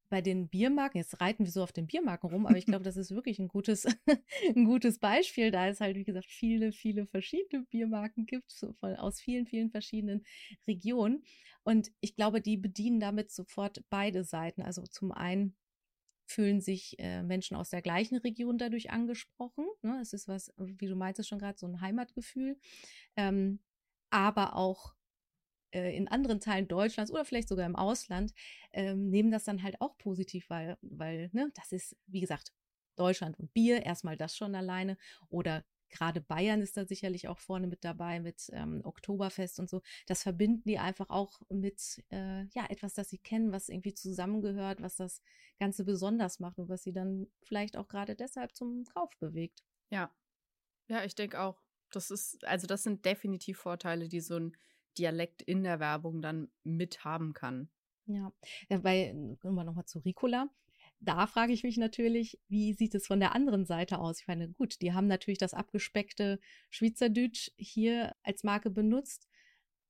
bei 0.09 0.21
den 0.21 0.49
Biermarken, 0.49 0.99
jetzt 0.99 1.21
reiten 1.21 1.45
wir 1.45 1.51
so 1.51 1.63
auf 1.63 1.73
den 1.73 1.87
Biermarken 1.87 2.31
rum, 2.31 2.47
aber 2.47 2.57
ich 2.57 2.67
glaube, 2.67 2.85
das 2.85 2.97
ist 2.97 3.11
wirklich 3.11 3.39
ein 3.39 3.49
gutes, 3.49 3.87
ein 4.57 4.65
gutes 4.65 4.99
Beispiel, 4.99 5.51
da 5.51 5.69
es 5.69 5.81
halt, 5.81 5.97
wie 5.97 6.05
gesagt, 6.05 6.31
viele, 6.31 6.73
viele 6.73 7.07
verschiedene 7.07 7.65
Biermarken 7.65 8.27
gibt, 8.27 8.51
so 8.51 8.73
von, 8.75 8.95
aus 8.97 9.21
vielen, 9.21 9.47
vielen 9.47 9.71
verschiedenen 9.71 10.25
Regionen. 10.67 11.23
Und 11.63 11.91
ich 12.01 12.15
glaube, 12.15 12.41
die 12.41 12.57
bedienen 12.57 13.01
damit 13.01 13.33
sofort 13.33 13.83
beide 13.91 14.23
Seiten. 14.25 14.63
Also 14.63 14.83
zum 14.85 15.11
einen 15.11 15.57
fühlen 16.29 16.61
sich 16.61 16.99
äh, 16.99 17.23
Menschen 17.23 17.57
aus 17.57 17.71
der 17.71 17.83
gleichen 17.83 18.17
Region 18.19 18.59
dadurch 18.59 18.91
angesprochen. 18.91 19.67
Ne? 19.83 19.99
Es 20.01 20.13
ist 20.13 20.29
was, 20.29 20.53
wie 20.57 20.87
du 20.87 20.97
meintest 20.97 21.29
schon 21.29 21.39
gerade, 21.39 21.59
so 21.59 21.67
ein 21.67 21.81
Heimatgefühl. 21.81 22.59
Ähm, 23.17 23.61
aber 24.11 24.57
auch 24.57 24.96
äh, 25.77 25.95
in 25.97 26.09
anderen 26.09 26.41
Teilen 26.41 26.69
Deutschlands 26.69 27.13
oder 27.13 27.25
vielleicht 27.25 27.49
sogar 27.49 27.67
im 27.67 27.77
Ausland 27.77 28.33
ähm, 28.73 29.11
nehmen 29.11 29.31
das 29.31 29.45
dann 29.45 29.63
halt 29.63 29.81
auch 29.81 29.99
positiv, 29.99 30.49
weil, 30.49 30.79
weil 30.81 31.29
ne, 31.33 31.51
das 31.55 31.73
ist, 31.73 31.97
wie 32.07 32.21
gesagt, 32.21 32.53
Deutschland 32.97 33.39
und 33.39 33.53
Bier, 33.53 33.85
erstmal 33.85 34.17
das 34.17 34.37
schon 34.37 34.55
alleine 34.55 34.97
oder 35.29 35.65
gerade 35.89 36.21
Bayern 36.21 36.63
ist 36.63 36.77
da 36.77 36.85
sicherlich 36.85 37.29
auch 37.29 37.39
vorne 37.39 37.67
mit 37.67 37.85
dabei 37.85 38.21
mit 38.21 38.51
ähm, 38.53 38.81
Oktoberfest 38.85 39.61
und 39.61 39.71
so. 39.71 39.83
Das 40.07 40.23
verbinden 40.23 40.65
die 40.65 40.79
einfach 40.79 41.11
auch 41.11 41.41
mit 41.49 42.03
äh, 42.11 42.45
ja 42.55 42.67
etwas, 42.69 42.95
das 42.95 43.11
sie 43.11 43.19
kennen, 43.19 43.53
was 43.53 43.69
irgendwie 43.69 43.95
zusammengehört, 43.95 44.83
was 44.83 44.97
das 44.97 45.21
Ganze 45.61 45.85
besonders 45.85 46.41
macht 46.41 46.59
und 46.59 46.69
was 46.69 46.83
sie 46.83 46.93
dann 46.93 47.29
vielleicht 47.43 47.77
auch 47.77 47.87
gerade 47.87 48.17
deshalb 48.17 48.57
zum 48.57 48.85
Kauf 48.85 49.17
bewegt. 49.19 49.63
Ja, 49.91 50.11
ja, 50.89 51.05
ich 51.05 51.15
denke 51.15 51.41
auch. 51.41 51.63
Das 51.93 52.11
ist 52.11 52.45
also 52.45 52.67
das 52.67 52.83
sind 52.83 53.05
definitiv 53.05 53.59
Vorteile, 53.59 54.09
die 54.09 54.21
so 54.21 54.37
ein 54.37 54.57
Dialekt 54.99 55.43
in 55.43 55.63
der 55.63 55.81
Werbung 55.81 56.23
dann 56.23 56.49
mithaben 56.65 57.33
kann. 57.33 57.69
Ja, 58.07 58.33
bei, 58.69 59.15
kommen 59.41 59.55
wir 59.57 59.65
nochmal 59.65 59.87
zu 59.87 59.99
Ricola. 60.01 60.49
Da 61.01 61.27
frage 61.27 61.53
ich 61.53 61.63
mich 61.63 61.77
natürlich, 61.77 62.39
wie 62.49 62.73
sieht 62.73 62.95
es 62.95 63.07
von 63.07 63.21
der 63.21 63.35
anderen 63.35 63.67
Seite 63.67 63.99
aus? 63.99 64.21
Ich 64.21 64.29
meine, 64.29 64.49
gut, 64.49 64.81
die 64.81 64.93
haben 64.93 65.07
natürlich 65.07 65.39
das 65.39 65.55
abgespeckte 65.55 66.41
Schweizerdeutsch 66.71 67.51
hier 67.57 68.15
als 68.23 68.45
Marke 68.45 68.71
benutzt. 68.71 69.29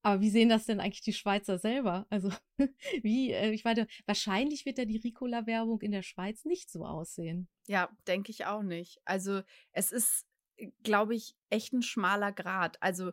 Aber 0.03 0.21
wie 0.21 0.31
sehen 0.31 0.49
das 0.49 0.67
denn 0.67 0.79
eigentlich 0.79 1.03
die 1.03 1.13
Schweizer 1.13 1.59
selber? 1.59 2.07
Also, 2.11 2.31
wie, 3.03 3.33
äh, 3.33 3.51
ich 3.51 3.65
meine, 3.65 3.87
wahrscheinlich 4.07 4.65
wird 4.65 4.79
ja 4.79 4.85
die 4.85 4.99
Ricola-Werbung 4.99 5.81
in 5.81 5.91
der 5.91 6.03
Schweiz 6.03 6.45
nicht 6.45 6.71
so 6.71 6.85
aussehen. 6.85 7.49
Ja, 7.67 7.89
denke 8.07 8.31
ich 8.31 8.47
auch 8.47 8.63
nicht. 8.63 9.01
Also, 9.05 9.43
es 9.73 9.91
ist, 9.91 10.27
glaube 10.85 11.17
ich, 11.17 11.35
echt 11.51 11.73
ein 11.73 11.83
schmaler 11.83 12.31
Grad. 12.33 12.81
Also, 12.81 13.11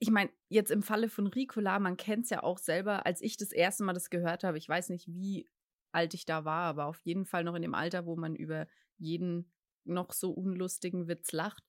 ich 0.00 0.10
meine, 0.10 0.30
jetzt 0.48 0.70
im 0.70 0.82
Falle 0.82 1.08
von 1.08 1.26
Ricola, 1.26 1.78
man 1.78 1.96
kennt 1.96 2.24
es 2.24 2.30
ja 2.30 2.42
auch 2.42 2.58
selber, 2.58 3.06
als 3.06 3.20
ich 3.20 3.36
das 3.36 3.52
erste 3.52 3.84
Mal 3.84 3.92
das 3.92 4.10
gehört 4.10 4.44
habe, 4.44 4.58
ich 4.58 4.68
weiß 4.68 4.90
nicht, 4.90 5.08
wie 5.08 5.48
alt 5.92 6.14
ich 6.14 6.24
da 6.24 6.44
war, 6.44 6.62
aber 6.62 6.86
auf 6.86 7.00
jeden 7.04 7.24
Fall 7.24 7.44
noch 7.44 7.54
in 7.54 7.62
dem 7.62 7.74
Alter, 7.74 8.06
wo 8.06 8.16
man 8.16 8.34
über 8.34 8.66
jeden 8.98 9.52
noch 9.84 10.12
so 10.12 10.30
unlustigen 10.30 11.08
Witz 11.08 11.32
lacht. 11.32 11.64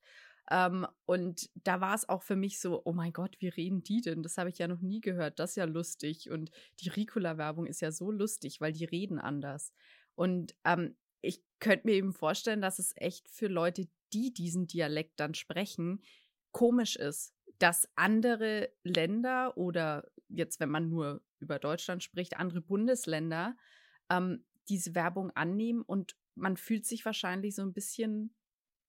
Ähm, 0.49 0.87
und 1.05 1.49
da 1.55 1.81
war 1.81 1.95
es 1.95 2.07
auch 2.07 2.23
für 2.23 2.35
mich 2.35 2.59
so, 2.59 2.81
oh 2.85 2.93
mein 2.93 3.13
Gott, 3.13 3.35
wie 3.39 3.47
reden 3.47 3.83
die 3.83 4.01
denn? 4.01 4.23
Das 4.23 4.37
habe 4.37 4.49
ich 4.49 4.57
ja 4.57 4.67
noch 4.67 4.81
nie 4.81 5.01
gehört. 5.01 5.39
Das 5.39 5.51
ist 5.51 5.55
ja 5.57 5.65
lustig. 5.65 6.29
Und 6.29 6.51
die 6.79 6.89
Ricola-Werbung 6.89 7.65
ist 7.65 7.81
ja 7.81 7.91
so 7.91 8.11
lustig, 8.11 8.61
weil 8.61 8.71
die 8.71 8.85
reden 8.85 9.19
anders. 9.19 9.73
Und 10.15 10.55
ähm, 10.63 10.95
ich 11.21 11.41
könnte 11.59 11.87
mir 11.87 11.95
eben 11.95 12.13
vorstellen, 12.13 12.61
dass 12.61 12.79
es 12.79 12.93
echt 12.95 13.27
für 13.29 13.47
Leute, 13.47 13.87
die 14.13 14.33
diesen 14.33 14.67
Dialekt 14.67 15.19
dann 15.19 15.33
sprechen, 15.33 16.01
komisch 16.51 16.95
ist, 16.95 17.34
dass 17.59 17.89
andere 17.95 18.69
Länder 18.83 19.57
oder 19.57 20.07
jetzt, 20.29 20.59
wenn 20.59 20.69
man 20.69 20.89
nur 20.89 21.21
über 21.39 21.59
Deutschland 21.59 22.03
spricht, 22.03 22.37
andere 22.37 22.61
Bundesländer 22.61 23.55
ähm, 24.09 24.43
diese 24.69 24.95
Werbung 24.95 25.31
annehmen 25.31 25.81
und 25.81 26.15
man 26.35 26.57
fühlt 26.57 26.85
sich 26.85 27.05
wahrscheinlich 27.05 27.55
so 27.55 27.61
ein 27.61 27.73
bisschen 27.73 28.33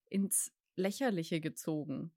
ins 0.09 0.51
Lächerliche 0.75 1.39
gezogen. 1.39 2.11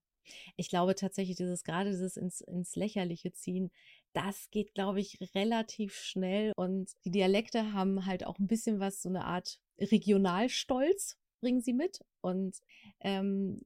Ich 0.56 0.68
glaube 0.68 0.94
tatsächlich, 0.94 1.36
dieses 1.36 1.64
gerade 1.64 1.90
dieses 1.90 2.16
ins, 2.16 2.40
ins 2.40 2.76
Lächerliche 2.76 3.32
ziehen, 3.32 3.70
das 4.12 4.50
geht, 4.50 4.74
glaube 4.74 5.00
ich, 5.00 5.18
relativ 5.34 5.94
schnell. 5.94 6.52
Und 6.56 6.92
die 7.04 7.10
Dialekte 7.10 7.72
haben 7.72 8.06
halt 8.06 8.26
auch 8.26 8.38
ein 8.38 8.46
bisschen 8.46 8.80
was, 8.80 9.02
so 9.02 9.08
eine 9.08 9.24
Art 9.24 9.60
Regionalstolz 9.78 11.18
bringen 11.40 11.60
sie 11.60 11.72
mit. 11.72 12.00
Und 12.20 12.58
ähm, 13.00 13.62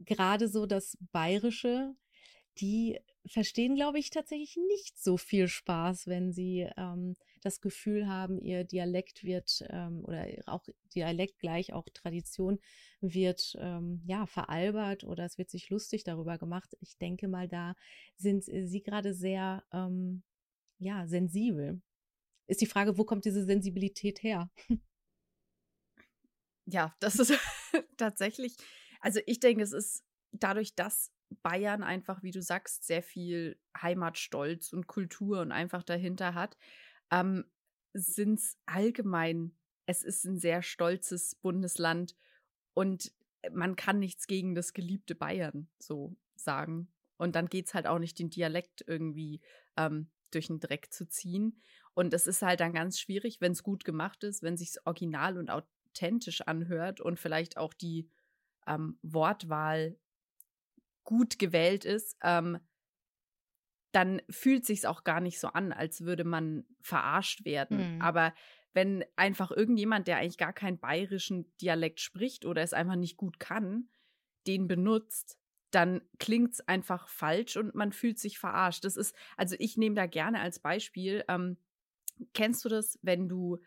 gerade 0.00 0.48
so 0.48 0.66
das 0.66 0.96
Bayerische, 1.12 1.94
die 2.58 2.98
verstehen, 3.26 3.76
glaube 3.76 3.98
ich, 3.98 4.10
tatsächlich 4.10 4.56
nicht 4.68 4.98
so 4.98 5.16
viel 5.16 5.48
Spaß, 5.48 6.06
wenn 6.06 6.32
sie 6.32 6.68
ähm, 6.76 7.16
das 7.42 7.60
Gefühl 7.60 8.08
haben, 8.08 8.40
ihr 8.40 8.64
Dialekt 8.64 9.24
wird 9.24 9.64
ähm, 9.68 10.04
oder 10.04 10.26
auch 10.46 10.64
Dialekt 10.94 11.38
gleich 11.38 11.72
auch 11.72 11.88
Tradition 11.92 12.58
wird 13.00 13.56
ähm, 13.58 14.02
ja 14.06 14.26
veralbert 14.26 15.04
oder 15.04 15.24
es 15.24 15.38
wird 15.38 15.50
sich 15.50 15.70
lustig 15.70 16.04
darüber 16.04 16.38
gemacht. 16.38 16.76
Ich 16.80 16.98
denke 16.98 17.28
mal, 17.28 17.48
da 17.48 17.74
sind 18.16 18.44
sie 18.44 18.82
gerade 18.82 19.14
sehr 19.14 19.64
ähm, 19.72 20.22
ja 20.78 21.06
sensibel. 21.06 21.80
Ist 22.46 22.60
die 22.60 22.66
Frage, 22.66 22.98
wo 22.98 23.04
kommt 23.04 23.24
diese 23.24 23.44
Sensibilität 23.44 24.22
her? 24.22 24.50
Ja, 26.66 26.94
das 27.00 27.16
ist 27.16 27.32
tatsächlich, 27.96 28.56
also 29.00 29.20
ich 29.26 29.40
denke, 29.40 29.62
es 29.62 29.72
ist 29.72 30.04
dadurch, 30.32 30.74
dass 30.74 31.12
Bayern 31.42 31.82
einfach, 31.82 32.22
wie 32.22 32.32
du 32.32 32.42
sagst, 32.42 32.84
sehr 32.84 33.02
viel 33.02 33.58
Heimatstolz 33.80 34.72
und 34.72 34.86
Kultur 34.86 35.40
und 35.40 35.52
einfach 35.52 35.82
dahinter 35.82 36.34
hat, 36.34 36.56
ähm, 37.10 37.44
sind 37.92 38.38
es 38.38 38.58
allgemein, 38.66 39.56
es 39.86 40.02
ist 40.02 40.24
ein 40.24 40.38
sehr 40.38 40.62
stolzes 40.62 41.34
Bundesland 41.36 42.16
und 42.74 43.12
man 43.52 43.76
kann 43.76 43.98
nichts 43.98 44.26
gegen 44.26 44.54
das 44.54 44.72
geliebte 44.72 45.14
Bayern 45.14 45.68
so 45.78 46.16
sagen. 46.36 46.92
Und 47.16 47.36
dann 47.36 47.48
geht 47.48 47.66
es 47.66 47.74
halt 47.74 47.86
auch 47.86 47.98
nicht, 47.98 48.18
den 48.18 48.30
Dialekt 48.30 48.84
irgendwie 48.86 49.40
ähm, 49.76 50.10
durch 50.30 50.46
den 50.46 50.60
Dreck 50.60 50.92
zu 50.92 51.08
ziehen. 51.08 51.60
Und 51.94 52.14
es 52.14 52.26
ist 52.26 52.42
halt 52.42 52.60
dann 52.60 52.72
ganz 52.72 52.98
schwierig, 52.98 53.40
wenn 53.40 53.52
es 53.52 53.62
gut 53.62 53.84
gemacht 53.84 54.24
ist, 54.24 54.42
wenn 54.42 54.56
sich 54.56 54.74
original 54.84 55.36
und 55.36 55.50
authentisch 55.50 56.42
anhört 56.42 57.00
und 57.00 57.18
vielleicht 57.18 57.56
auch 57.56 57.74
die 57.74 58.08
ähm, 58.66 58.98
Wortwahl 59.02 59.96
gut 61.04 61.38
gewählt 61.38 61.84
ist, 61.84 62.16
ähm, 62.22 62.58
dann 63.92 64.22
fühlt 64.30 64.64
sich's 64.64 64.84
auch 64.84 65.02
gar 65.04 65.20
nicht 65.20 65.40
so 65.40 65.48
an, 65.48 65.72
als 65.72 66.02
würde 66.02 66.24
man 66.24 66.64
verarscht 66.80 67.44
werden. 67.44 67.96
Mhm. 67.96 68.02
Aber 68.02 68.32
wenn 68.72 69.04
einfach 69.16 69.50
irgendjemand, 69.50 70.06
der 70.06 70.18
eigentlich 70.18 70.38
gar 70.38 70.52
keinen 70.52 70.78
bayerischen 70.78 71.52
Dialekt 71.58 72.00
spricht 72.00 72.44
oder 72.46 72.62
es 72.62 72.72
einfach 72.72 72.94
nicht 72.94 73.16
gut 73.16 73.40
kann, 73.40 73.88
den 74.46 74.68
benutzt, 74.68 75.38
dann 75.72 76.02
klingt 76.18 76.54
es 76.54 76.68
einfach 76.68 77.08
falsch 77.08 77.56
und 77.56 77.74
man 77.74 77.92
fühlt 77.92 78.18
sich 78.18 78.38
verarscht. 78.38 78.84
Das 78.84 78.96
ist, 78.96 79.14
also 79.36 79.56
ich 79.58 79.76
nehme 79.76 79.96
da 79.96 80.06
gerne 80.06 80.40
als 80.40 80.60
Beispiel, 80.60 81.24
ähm, 81.28 81.56
kennst 82.34 82.64
du 82.64 82.68
das, 82.68 82.98
wenn 83.02 83.28
du 83.28 83.58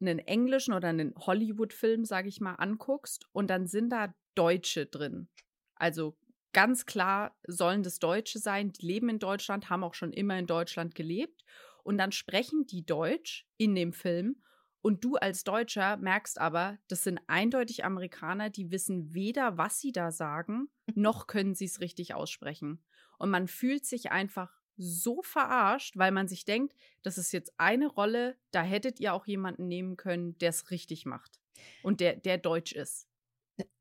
einen 0.00 0.18
englischen 0.18 0.74
oder 0.74 0.88
einen 0.88 1.14
Hollywood-Film, 1.16 2.04
sage 2.04 2.28
ich 2.28 2.40
mal, 2.40 2.54
anguckst 2.54 3.26
und 3.32 3.48
dann 3.48 3.66
sind 3.66 3.90
da 3.90 4.14
Deutsche 4.34 4.86
drin. 4.86 5.28
Also 5.76 6.16
ganz 6.52 6.86
klar 6.86 7.36
sollen 7.46 7.82
das 7.82 7.98
Deutsche 7.98 8.38
sein, 8.38 8.72
die 8.72 8.86
leben 8.86 9.08
in 9.08 9.18
Deutschland, 9.18 9.70
haben 9.70 9.84
auch 9.84 9.94
schon 9.94 10.12
immer 10.12 10.38
in 10.38 10.46
Deutschland 10.46 10.94
gelebt 10.94 11.44
und 11.82 11.98
dann 11.98 12.12
sprechen 12.12 12.66
die 12.66 12.84
Deutsch 12.84 13.46
in 13.56 13.74
dem 13.74 13.92
Film 13.92 14.42
und 14.84 15.02
du 15.02 15.16
als 15.16 15.44
Deutscher 15.44 15.96
merkst 15.96 16.38
aber, 16.38 16.78
das 16.88 17.04
sind 17.04 17.18
eindeutig 17.26 17.86
Amerikaner, 17.86 18.50
die 18.50 18.70
wissen 18.70 19.14
weder, 19.14 19.56
was 19.56 19.80
sie 19.80 19.92
da 19.92 20.10
sagen, 20.10 20.68
noch 20.94 21.26
können 21.26 21.54
sie 21.54 21.64
es 21.64 21.80
richtig 21.80 22.14
aussprechen. 22.14 22.84
Und 23.16 23.30
man 23.30 23.48
fühlt 23.48 23.86
sich 23.86 24.12
einfach 24.12 24.60
so 24.76 25.22
verarscht, 25.22 25.96
weil 25.96 26.10
man 26.10 26.28
sich 26.28 26.44
denkt, 26.44 26.74
das 27.02 27.18
ist 27.18 27.32
jetzt 27.32 27.52
eine 27.58 27.86
Rolle, 27.86 28.36
da 28.50 28.62
hättet 28.62 29.00
ihr 29.00 29.14
auch 29.14 29.26
jemanden 29.26 29.68
nehmen 29.68 29.96
können, 29.96 30.36
der 30.38 30.50
es 30.50 30.70
richtig 30.70 31.06
macht 31.06 31.40
und 31.82 32.00
der, 32.00 32.16
der 32.16 32.38
deutsch 32.38 32.72
ist. 32.72 33.08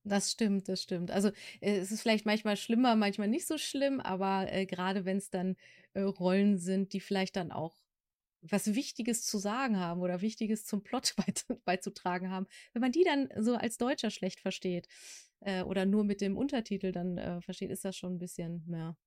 Das 0.04 0.32
stimmt, 0.32 0.70
das 0.70 0.84
stimmt. 0.84 1.12
Also 1.12 1.30
äh, 1.62 1.78
es 1.78 1.92
ist 1.92 2.02
vielleicht 2.02 2.26
manchmal 2.26 2.58
schlimmer, 2.58 2.96
manchmal 2.96 3.28
nicht 3.28 3.48
so 3.48 3.58
schlimm, 3.58 4.00
aber 4.00 4.52
äh, 4.52 4.66
gerade 4.66 5.06
wenn 5.06 5.18
es 5.18 5.30
dann 5.30 5.56
äh, 5.94 6.02
Rollen 6.02 6.58
sind, 6.58 6.94
die 6.94 7.00
vielleicht 7.00 7.36
dann 7.36 7.52
auch 7.52 7.76
was 8.42 8.76
Wichtiges 8.76 9.26
zu 9.26 9.38
sagen 9.38 9.80
haben 9.80 10.02
oder 10.02 10.22
Wichtiges 10.22 10.66
zum 10.66 10.84
Plot 10.84 11.16
beizutragen 11.66 12.30
haben, 12.30 12.48
wenn 12.74 12.82
man 12.82 12.92
die 12.92 13.04
dann 13.04 13.30
so 13.40 13.56
als 13.56 13.78
Deutscher 13.78 14.12
schlecht 14.12 14.42
versteht 14.42 14.88
äh, 15.40 15.64
oder 15.64 15.86
nur 15.86 16.04
mit 16.04 16.22
dem 16.22 16.38
Untertitel 16.38 16.92
dann 16.92 17.18
äh, 17.18 17.42
versteht, 17.42 17.72
ist 17.72 17.86
das 17.86 17.96
schon 17.96 18.16
ein 18.16 18.20
bisschen 18.20 18.64
mehr. 18.68 18.98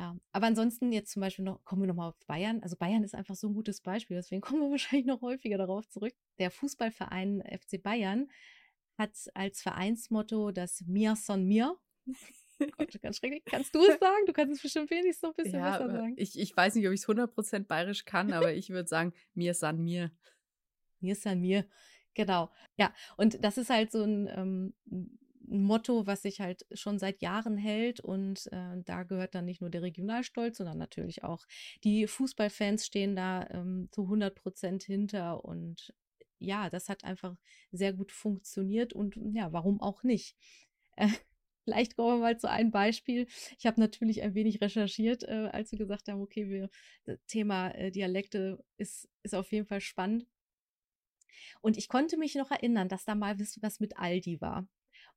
Ja, 0.00 0.16
aber 0.32 0.46
ansonsten 0.46 0.92
jetzt 0.92 1.12
zum 1.12 1.20
Beispiel 1.20 1.44
noch, 1.44 1.62
kommen 1.66 1.82
wir 1.82 1.86
nochmal 1.86 2.08
auf 2.08 2.18
Bayern. 2.26 2.62
Also 2.62 2.74
Bayern 2.74 3.04
ist 3.04 3.14
einfach 3.14 3.34
so 3.34 3.48
ein 3.48 3.54
gutes 3.54 3.82
Beispiel, 3.82 4.16
deswegen 4.16 4.40
kommen 4.56 4.62
wir 4.62 4.70
wahrscheinlich 4.70 5.06
noch 5.06 5.20
häufiger 5.20 5.58
darauf 5.58 5.86
zurück. 5.90 6.14
Der 6.38 6.50
Fußballverein 6.50 7.42
FC 7.42 7.82
Bayern 7.82 8.30
hat 8.96 9.12
als 9.34 9.60
Vereinsmotto 9.60 10.52
das 10.52 10.80
Mir 10.86 11.16
son 11.16 11.44
mir. 11.44 11.76
Gott, 12.78 13.02
ganz 13.02 13.18
schrecklich. 13.18 13.44
Kannst 13.44 13.74
du 13.74 13.80
es 13.80 13.88
sagen? 14.00 14.24
Du 14.24 14.32
kannst 14.32 14.56
es 14.56 14.62
bestimmt 14.62 14.90
wenigstens 14.90 15.20
noch 15.20 15.36
ein 15.36 15.44
bisschen 15.44 15.60
ja, 15.60 15.72
besser 15.72 15.92
sagen. 15.92 16.14
Ich, 16.16 16.38
ich 16.38 16.56
weiß 16.56 16.76
nicht, 16.76 16.86
ob 16.86 16.94
ich 16.94 17.00
es 17.00 17.06
100% 17.06 17.66
bayerisch 17.66 18.06
kann, 18.06 18.32
aber 18.32 18.54
ich 18.54 18.70
würde 18.70 18.88
sagen, 18.88 19.12
mir 19.34 19.52
san 19.52 19.84
mir. 19.84 20.10
Mir 21.00 21.14
san 21.14 21.42
mir. 21.42 21.66
Genau. 22.14 22.50
Ja, 22.78 22.94
und 23.18 23.44
das 23.44 23.58
ist 23.58 23.68
halt 23.68 23.92
so 23.92 24.02
ein, 24.02 24.28
ähm, 24.34 25.18
ein 25.50 25.62
Motto, 25.62 26.06
was 26.06 26.22
sich 26.22 26.40
halt 26.40 26.66
schon 26.72 26.98
seit 26.98 27.22
Jahren 27.22 27.56
hält. 27.56 28.00
Und 28.00 28.46
äh, 28.52 28.82
da 28.84 29.02
gehört 29.02 29.34
dann 29.34 29.44
nicht 29.44 29.60
nur 29.60 29.70
der 29.70 29.82
Regionalstolz, 29.82 30.58
sondern 30.58 30.78
natürlich 30.78 31.24
auch 31.24 31.46
die 31.84 32.06
Fußballfans 32.06 32.86
stehen 32.86 33.16
da 33.16 33.46
ähm, 33.50 33.88
zu 33.92 34.02
100 34.02 34.34
Prozent 34.34 34.82
hinter. 34.84 35.44
Und 35.44 35.92
ja, 36.38 36.70
das 36.70 36.88
hat 36.88 37.04
einfach 37.04 37.36
sehr 37.72 37.92
gut 37.92 38.12
funktioniert 38.12 38.92
und 38.92 39.16
ja, 39.34 39.52
warum 39.52 39.80
auch 39.80 40.02
nicht? 40.02 40.36
Äh, 40.96 41.08
vielleicht 41.64 41.96
kommen 41.96 42.18
wir 42.18 42.22
mal 42.22 42.38
zu 42.38 42.48
einem 42.50 42.70
Beispiel. 42.70 43.26
Ich 43.58 43.66
habe 43.66 43.80
natürlich 43.80 44.22
ein 44.22 44.34
wenig 44.34 44.60
recherchiert, 44.60 45.24
äh, 45.24 45.50
als 45.52 45.72
wir 45.72 45.78
gesagt 45.78 46.08
haben, 46.08 46.22
okay, 46.22 46.48
wir, 46.48 46.70
das 47.04 47.18
Thema 47.26 47.70
äh, 47.70 47.90
Dialekte 47.90 48.64
ist, 48.76 49.08
ist 49.22 49.34
auf 49.34 49.52
jeden 49.52 49.66
Fall 49.66 49.80
spannend. 49.80 50.26
Und 51.60 51.76
ich 51.76 51.88
konnte 51.88 52.16
mich 52.16 52.34
noch 52.34 52.50
erinnern, 52.50 52.88
dass 52.88 53.04
da 53.04 53.14
mal 53.14 53.38
was 53.38 53.80
mit 53.80 53.98
Aldi 53.98 54.40
war. 54.40 54.66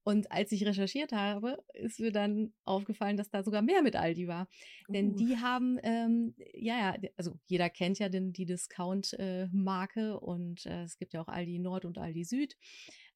Und 0.03 0.31
als 0.31 0.51
ich 0.51 0.65
recherchiert 0.65 1.13
habe, 1.13 1.63
ist 1.73 1.99
mir 1.99 2.11
dann 2.11 2.53
aufgefallen, 2.65 3.17
dass 3.17 3.29
da 3.29 3.43
sogar 3.43 3.61
mehr 3.61 3.81
mit 3.81 3.95
Aldi 3.95 4.27
war. 4.27 4.47
Uh. 4.87 4.93
Denn 4.93 5.15
die 5.15 5.37
haben, 5.37 5.79
ähm, 5.83 6.35
ja, 6.53 6.77
ja, 6.77 7.09
also 7.17 7.39
jeder 7.45 7.69
kennt 7.69 7.99
ja 7.99 8.09
den, 8.09 8.33
die 8.33 8.45
Discount-Marke 8.45 10.09
äh, 10.09 10.25
und 10.25 10.65
äh, 10.65 10.83
es 10.83 10.97
gibt 10.97 11.13
ja 11.13 11.21
auch 11.21 11.29
Aldi 11.29 11.59
Nord 11.59 11.85
und 11.85 11.97
Aldi 11.97 12.25
Süd. 12.25 12.57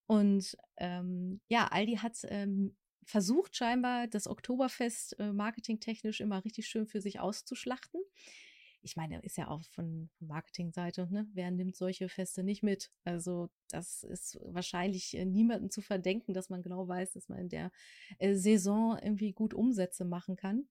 Und 0.06 0.58
ähm, 0.78 1.42
ja, 1.50 1.68
Aldi 1.68 1.98
hat 1.98 2.18
ähm, 2.30 2.76
versucht 3.04 3.56
scheinbar 3.56 4.08
das 4.08 4.28
Oktoberfest 4.28 5.20
äh, 5.20 5.34
marketingtechnisch 5.34 6.22
immer 6.22 6.44
richtig 6.46 6.68
schön 6.68 6.88
für 6.88 7.02
sich 7.02 7.20
auszuschlachten 7.20 8.02
ich 8.82 8.96
meine, 8.96 9.20
ist 9.22 9.38
ja 9.38 9.48
auch 9.50 9.64
von, 9.64 10.10
von 10.18 10.28
Marketingseite, 10.28 11.08
ne? 11.12 11.28
Wer 11.34 11.52
nimmt 11.52 11.76
solche 11.76 12.10
Feste 12.10 12.44
nicht 12.44 12.64
mit? 12.64 12.92
Also, 13.04 13.50
das 13.70 14.04
ist 14.04 14.40
wahrscheinlich 14.44 15.18
äh, 15.18 15.26
niemandem 15.26 15.70
zu 15.70 15.82
verdenken, 15.82 16.34
dass 16.34 16.50
man 16.50 16.62
genau 16.62 16.88
weiß, 16.88 17.14
dass 17.14 17.30
man 17.30 17.40
in 17.40 17.50
der 17.50 17.72
äh, 18.20 18.36
Saison 18.36 18.98
irgendwie 19.02 19.34
gut 19.34 19.54
Umsätze 19.54 20.06
machen 20.06 20.36
kann. 20.36 20.68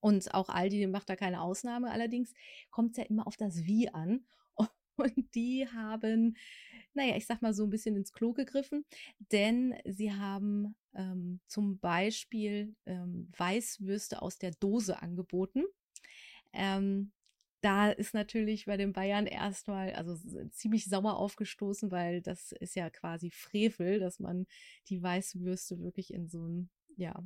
Und 0.00 0.34
auch 0.34 0.48
Aldi 0.48 0.86
macht 0.86 1.08
da 1.08 1.16
keine 1.16 1.40
Ausnahme. 1.40 1.90
Allerdings 1.90 2.32
kommt 2.70 2.92
es 2.92 2.98
ja 2.98 3.04
immer 3.04 3.26
auf 3.26 3.36
das 3.36 3.64
Wie 3.64 3.88
an. 3.88 4.24
Und 4.96 5.34
die 5.34 5.66
haben, 5.68 6.36
naja, 6.94 7.16
ich 7.16 7.26
sag 7.26 7.42
mal 7.42 7.52
so 7.52 7.64
ein 7.64 7.70
bisschen 7.70 7.96
ins 7.96 8.12
Klo 8.12 8.32
gegriffen, 8.32 8.84
denn 9.18 9.74
sie 9.84 10.12
haben 10.12 10.74
ähm, 10.94 11.40
zum 11.46 11.78
Beispiel 11.78 12.74
ähm, 12.86 13.30
Weißwürste 13.36 14.22
aus 14.22 14.38
der 14.38 14.52
Dose 14.52 15.02
angeboten. 15.02 15.64
Ähm, 16.52 17.12
da 17.66 17.90
ist 17.90 18.14
natürlich 18.14 18.66
bei 18.66 18.76
den 18.76 18.92
Bayern 18.92 19.26
erstmal, 19.26 19.92
also 19.94 20.16
ziemlich 20.50 20.84
sauer 20.84 21.16
aufgestoßen, 21.16 21.90
weil 21.90 22.22
das 22.22 22.52
ist 22.52 22.76
ja 22.76 22.90
quasi 22.90 23.32
Frevel, 23.32 23.98
dass 23.98 24.20
man 24.20 24.46
die 24.88 25.02
Weißwürste 25.02 25.80
wirklich 25.80 26.14
in 26.14 26.28
so 26.28 26.46
ein, 26.46 26.70
ja, 26.96 27.20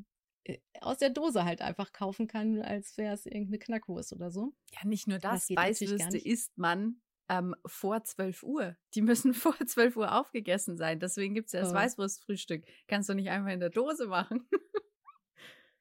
äh, 0.44 0.56
aus 0.80 0.96
der 0.96 1.10
Dose 1.10 1.44
halt 1.44 1.60
einfach 1.60 1.92
kaufen 1.92 2.26
kann, 2.26 2.62
als 2.62 2.96
wäre 2.96 3.12
es 3.12 3.26
irgendeine 3.26 3.58
Knackwurst 3.58 4.14
oder 4.14 4.30
so. 4.30 4.54
Ja, 4.72 4.88
nicht 4.88 5.08
nur 5.08 5.18
das, 5.18 5.46
das 5.46 5.56
Weißwürste 5.58 6.16
isst 6.16 6.56
man 6.56 7.02
ähm, 7.28 7.54
vor 7.66 8.02
12 8.02 8.42
Uhr. 8.42 8.78
Die 8.94 9.02
müssen 9.02 9.34
vor 9.34 9.54
12 9.54 9.94
Uhr 9.98 10.18
aufgegessen 10.18 10.78
sein. 10.78 11.00
Deswegen 11.00 11.34
gibt 11.34 11.48
es 11.48 11.52
ja 11.52 11.60
das 11.60 11.72
oh. 11.72 11.74
Weißwurstfrühstück. 11.74 12.64
Kannst 12.88 13.10
du 13.10 13.14
nicht 13.14 13.28
einfach 13.28 13.52
in 13.52 13.60
der 13.60 13.68
Dose 13.68 14.06
machen. 14.06 14.48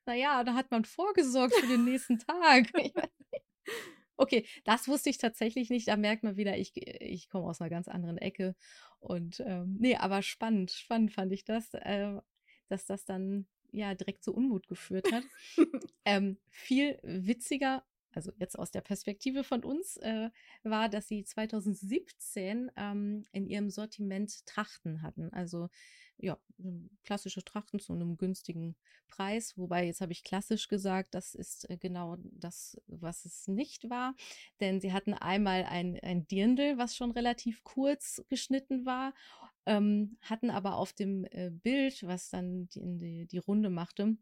naja, 0.05 0.43
da 0.43 0.53
hat 0.53 0.69
man 0.69 0.83
vorgesorgt 0.83 1.55
für 1.55 1.67
den 1.67 1.85
nächsten 1.85 2.19
Tag. 2.19 2.67
okay, 4.19 4.45
das 4.65 4.87
wusste 4.87 5.09
ich 5.09 5.17
tatsächlich 5.17 5.69
nicht. 5.69 5.87
Da 5.87 5.95
merkt 5.95 6.23
man 6.23 6.37
wieder, 6.37 6.57
ich, 6.57 6.73
ich 6.75 7.29
komme 7.29 7.47
aus 7.47 7.61
einer 7.61 7.69
ganz 7.69 7.87
anderen 7.87 8.17
Ecke. 8.17 8.55
Und 8.99 9.41
ähm, 9.45 9.77
nee, 9.79 9.95
aber 9.95 10.21
spannend, 10.21 10.71
spannend 10.71 11.13
fand 11.13 11.31
ich 11.31 11.45
das, 11.45 11.73
äh, 11.73 12.19
dass 12.67 12.85
das 12.85 13.05
dann 13.05 13.47
ja 13.71 13.95
direkt 13.95 14.23
zu 14.23 14.33
Unmut 14.33 14.67
geführt 14.67 15.11
hat. 15.11 15.23
ähm, 16.05 16.37
viel 16.49 16.99
witziger 17.03 17.83
also 18.13 18.31
jetzt 18.37 18.57
aus 18.57 18.71
der 18.71 18.81
Perspektive 18.81 19.43
von 19.43 19.63
uns, 19.63 19.97
äh, 19.97 20.29
war, 20.63 20.89
dass 20.89 21.07
sie 21.07 21.23
2017 21.23 22.71
ähm, 22.75 23.25
in 23.31 23.47
ihrem 23.47 23.69
Sortiment 23.69 24.45
Trachten 24.45 25.01
hatten. 25.01 25.31
Also 25.33 25.69
ja, 26.21 26.37
klassische 27.03 27.43
Trachten 27.43 27.79
zu 27.79 27.93
einem 27.93 28.17
günstigen 28.17 28.75
Preis. 29.07 29.57
Wobei, 29.57 29.85
jetzt 29.85 30.01
habe 30.01 30.11
ich 30.11 30.23
klassisch 30.23 30.67
gesagt, 30.67 31.15
das 31.15 31.33
ist 31.33 31.69
äh, 31.69 31.77
genau 31.77 32.17
das, 32.23 32.77
was 32.87 33.25
es 33.25 33.47
nicht 33.47 33.89
war. 33.89 34.15
Denn 34.59 34.81
sie 34.81 34.91
hatten 34.91 35.13
einmal 35.13 35.63
ein, 35.63 35.97
ein 36.01 36.27
Dirndl, 36.27 36.77
was 36.77 36.95
schon 36.95 37.11
relativ 37.11 37.63
kurz 37.63 38.21
geschnitten 38.27 38.85
war, 38.85 39.13
ähm, 39.65 40.17
hatten 40.21 40.49
aber 40.49 40.75
auf 40.75 40.93
dem 40.93 41.25
äh, 41.31 41.51
Bild, 41.51 42.03
was 42.03 42.29
dann 42.29 42.67
die, 42.69 42.81
die, 42.99 43.27
die 43.27 43.37
Runde 43.37 43.69
machte, 43.69 44.17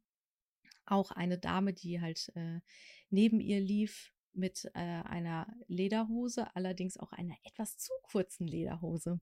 auch 0.85 1.11
eine 1.11 1.37
Dame, 1.37 1.73
die 1.73 1.99
halt 1.99 2.31
äh, 2.35 2.61
neben 3.09 3.39
ihr 3.39 3.59
lief 3.59 4.13
mit 4.37 4.65
äh, 4.73 4.79
einer 4.79 5.47
Lederhose, 5.67 6.55
allerdings 6.55 6.97
auch 6.97 7.11
einer 7.11 7.35
etwas 7.43 7.77
zu 7.77 7.91
kurzen 8.03 8.47
Lederhose. 8.47 9.19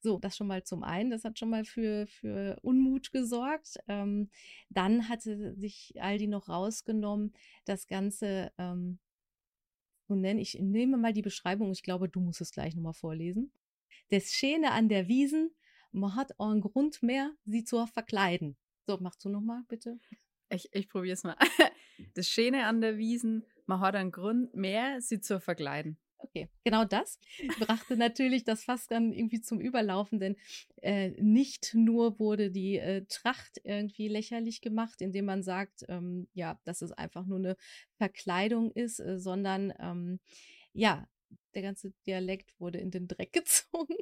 So, 0.00 0.18
das 0.18 0.36
schon 0.36 0.46
mal 0.46 0.64
zum 0.64 0.82
einen, 0.82 1.10
das 1.10 1.24
hat 1.24 1.38
schon 1.38 1.50
mal 1.50 1.64
für, 1.64 2.06
für 2.06 2.58
Unmut 2.62 3.12
gesorgt. 3.12 3.78
Ähm, 3.86 4.30
dann 4.68 5.08
hatte 5.08 5.54
sich 5.54 5.94
Aldi 6.00 6.26
noch 6.26 6.48
rausgenommen, 6.48 7.32
das 7.64 7.86
Ganze, 7.86 8.52
ähm, 8.58 8.98
so 10.08 10.14
nenne 10.14 10.40
ich, 10.40 10.58
nehme 10.58 10.96
mal 10.96 11.12
die 11.12 11.22
Beschreibung, 11.22 11.70
ich 11.70 11.82
glaube, 11.82 12.08
du 12.08 12.20
musst 12.20 12.40
es 12.40 12.50
gleich 12.50 12.74
nochmal 12.74 12.94
vorlesen. 12.94 13.52
Das 14.08 14.32
Schäne 14.32 14.72
an 14.72 14.88
der 14.88 15.06
Wiesen, 15.06 15.54
man 15.92 16.16
hat 16.16 16.38
einen 16.40 16.60
Grund 16.60 17.02
mehr, 17.02 17.32
sie 17.44 17.64
zu 17.64 17.86
verkleiden. 17.86 18.56
So, 18.86 18.98
machst 18.98 19.24
du 19.24 19.28
nochmal, 19.28 19.62
bitte. 19.68 20.00
Ich, 20.50 20.68
ich 20.72 20.88
probiere 20.88 21.14
es 21.14 21.24
mal. 21.24 21.36
Das 22.14 22.30
Schöne 22.30 22.64
an 22.64 22.80
der 22.80 22.96
Wiesen, 22.96 23.44
man 23.66 23.80
hat 23.80 23.94
einen 23.94 24.10
Grund 24.10 24.54
mehr, 24.54 25.02
sie 25.02 25.20
zu 25.20 25.38
verkleiden. 25.38 25.98
Okay, 26.22 26.48
genau 26.64 26.84
das 26.84 27.18
brachte 27.58 27.96
natürlich 27.96 28.44
das 28.44 28.64
fast 28.64 28.90
dann 28.90 29.12
irgendwie 29.12 29.40
zum 29.40 29.60
Überlaufen, 29.60 30.18
denn 30.18 30.36
äh, 30.82 31.10
nicht 31.20 31.74
nur 31.74 32.18
wurde 32.18 32.50
die 32.50 32.78
äh, 32.78 33.04
Tracht 33.06 33.60
irgendwie 33.64 34.08
lächerlich 34.08 34.60
gemacht, 34.60 35.00
indem 35.00 35.26
man 35.26 35.42
sagt, 35.42 35.84
ähm, 35.88 36.28
ja, 36.34 36.58
dass 36.64 36.82
es 36.82 36.92
einfach 36.92 37.26
nur 37.26 37.38
eine 37.38 37.56
Verkleidung 37.96 38.70
ist, 38.72 39.00
äh, 39.00 39.18
sondern 39.18 39.72
ähm, 39.78 40.20
ja, 40.72 41.08
der 41.54 41.62
ganze 41.62 41.92
Dialekt 42.06 42.58
wurde 42.58 42.78
in 42.78 42.90
den 42.90 43.08
Dreck 43.08 43.32
gezogen. 43.34 43.96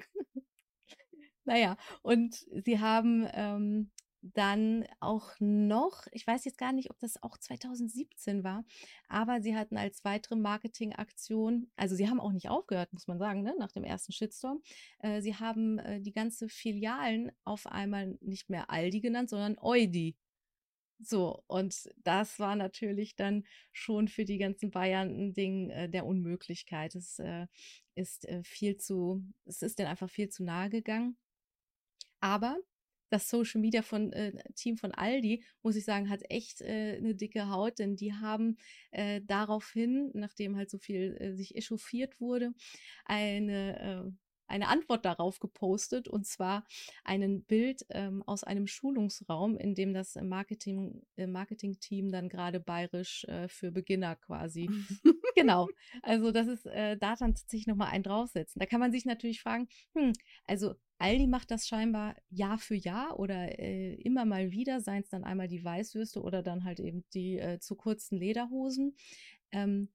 naja, 1.44 1.76
und 2.02 2.46
sie 2.64 2.78
haben 2.80 3.26
ähm, 3.32 3.90
dann 4.38 4.86
auch 5.00 5.32
noch, 5.40 6.06
ich 6.12 6.24
weiß 6.24 6.44
jetzt 6.44 6.58
gar 6.58 6.72
nicht, 6.72 6.90
ob 6.90 6.98
das 7.00 7.20
auch 7.20 7.36
2017 7.36 8.44
war, 8.44 8.64
aber 9.08 9.42
sie 9.42 9.56
hatten 9.56 9.76
als 9.76 10.04
weitere 10.04 10.36
Marketingaktion, 10.36 11.72
also 11.74 11.96
sie 11.96 12.08
haben 12.08 12.20
auch 12.20 12.30
nicht 12.30 12.48
aufgehört, 12.48 12.92
muss 12.92 13.08
man 13.08 13.18
sagen, 13.18 13.42
ne, 13.42 13.56
nach 13.58 13.72
dem 13.72 13.82
ersten 13.82 14.12
Shitstorm. 14.12 14.62
Äh, 15.00 15.22
sie 15.22 15.34
haben 15.34 15.80
äh, 15.80 16.00
die 16.00 16.12
ganze 16.12 16.48
Filialen 16.48 17.32
auf 17.42 17.66
einmal 17.66 18.16
nicht 18.20 18.48
mehr 18.48 18.70
Aldi 18.70 19.00
genannt, 19.00 19.28
sondern 19.28 19.58
Eudi. 19.58 20.16
So, 21.00 21.42
und 21.48 21.90
das 22.04 22.38
war 22.38 22.54
natürlich 22.54 23.16
dann 23.16 23.44
schon 23.72 24.06
für 24.06 24.24
die 24.24 24.38
ganzen 24.38 24.70
Bayern 24.70 25.10
ein 25.10 25.32
Ding 25.32 25.70
äh, 25.70 25.88
der 25.88 26.06
Unmöglichkeit. 26.06 26.94
Es 26.94 27.18
äh, 27.18 27.46
ist 27.96 28.24
äh, 28.28 28.44
viel 28.44 28.76
zu, 28.76 29.24
es 29.46 29.62
ist 29.62 29.80
denen 29.80 29.88
einfach 29.88 30.10
viel 30.10 30.28
zu 30.28 30.44
nahe 30.44 30.70
gegangen. 30.70 31.16
Aber 32.20 32.56
das 33.10 33.28
Social 33.28 33.60
Media 33.60 33.82
von 33.82 34.12
äh, 34.12 34.32
Team 34.54 34.76
von 34.76 34.92
Aldi, 34.92 35.44
muss 35.62 35.76
ich 35.76 35.84
sagen, 35.84 36.08
hat 36.10 36.22
echt 36.28 36.60
äh, 36.60 36.96
eine 36.98 37.14
dicke 37.14 37.50
Haut, 37.50 37.78
denn 37.78 37.96
die 37.96 38.12
haben 38.14 38.56
äh, 38.90 39.20
daraufhin, 39.24 40.10
nachdem 40.14 40.56
halt 40.56 40.70
so 40.70 40.78
viel 40.78 41.16
äh, 41.20 41.34
sich 41.34 41.56
echauffiert 41.56 42.20
wurde, 42.20 42.52
eine 43.04 44.06
äh, 44.06 44.12
eine 44.48 44.68
Antwort 44.68 45.04
darauf 45.04 45.38
gepostet 45.38 46.08
und 46.08 46.26
zwar 46.26 46.66
ein 47.04 47.42
Bild 47.44 47.84
ähm, 47.90 48.22
aus 48.26 48.44
einem 48.44 48.66
Schulungsraum, 48.66 49.56
in 49.56 49.74
dem 49.74 49.92
das 49.92 50.16
Marketing 50.16 51.02
äh, 51.16 51.26
Marketing-Team 51.26 52.10
dann 52.10 52.28
gerade 52.28 52.58
bayerisch 52.58 53.24
äh, 53.24 53.48
für 53.48 53.70
Beginner 53.70 54.16
quasi 54.16 54.68
genau. 55.34 55.68
Also 56.02 56.32
das 56.32 56.48
ist 56.48 56.66
äh, 56.66 56.96
da 56.96 57.14
dann 57.16 57.34
tatsächlich 57.34 57.66
nochmal 57.66 57.90
ein 57.90 58.02
draufsetzen. 58.02 58.58
Da 58.58 58.66
kann 58.66 58.80
man 58.80 58.90
sich 58.90 59.04
natürlich 59.04 59.40
fragen, 59.40 59.68
hm, 59.94 60.12
also 60.46 60.74
Aldi 60.98 61.26
macht 61.26 61.50
das 61.50 61.68
scheinbar 61.68 62.16
Jahr 62.28 62.58
für 62.58 62.74
Jahr 62.74 63.18
oder 63.18 63.58
äh, 63.58 63.94
immer 63.94 64.24
mal 64.24 64.50
wieder, 64.50 64.80
seien 64.80 65.02
es 65.02 65.08
dann 65.08 65.24
einmal 65.24 65.48
die 65.48 65.64
Weißwürste 65.64 66.20
oder 66.20 66.42
dann 66.42 66.64
halt 66.64 66.80
eben 66.80 67.04
die 67.14 67.38
äh, 67.38 67.60
zu 67.60 67.76
kurzen 67.76 68.18
Lederhosen. 68.18 68.96
Ähm, 69.52 69.90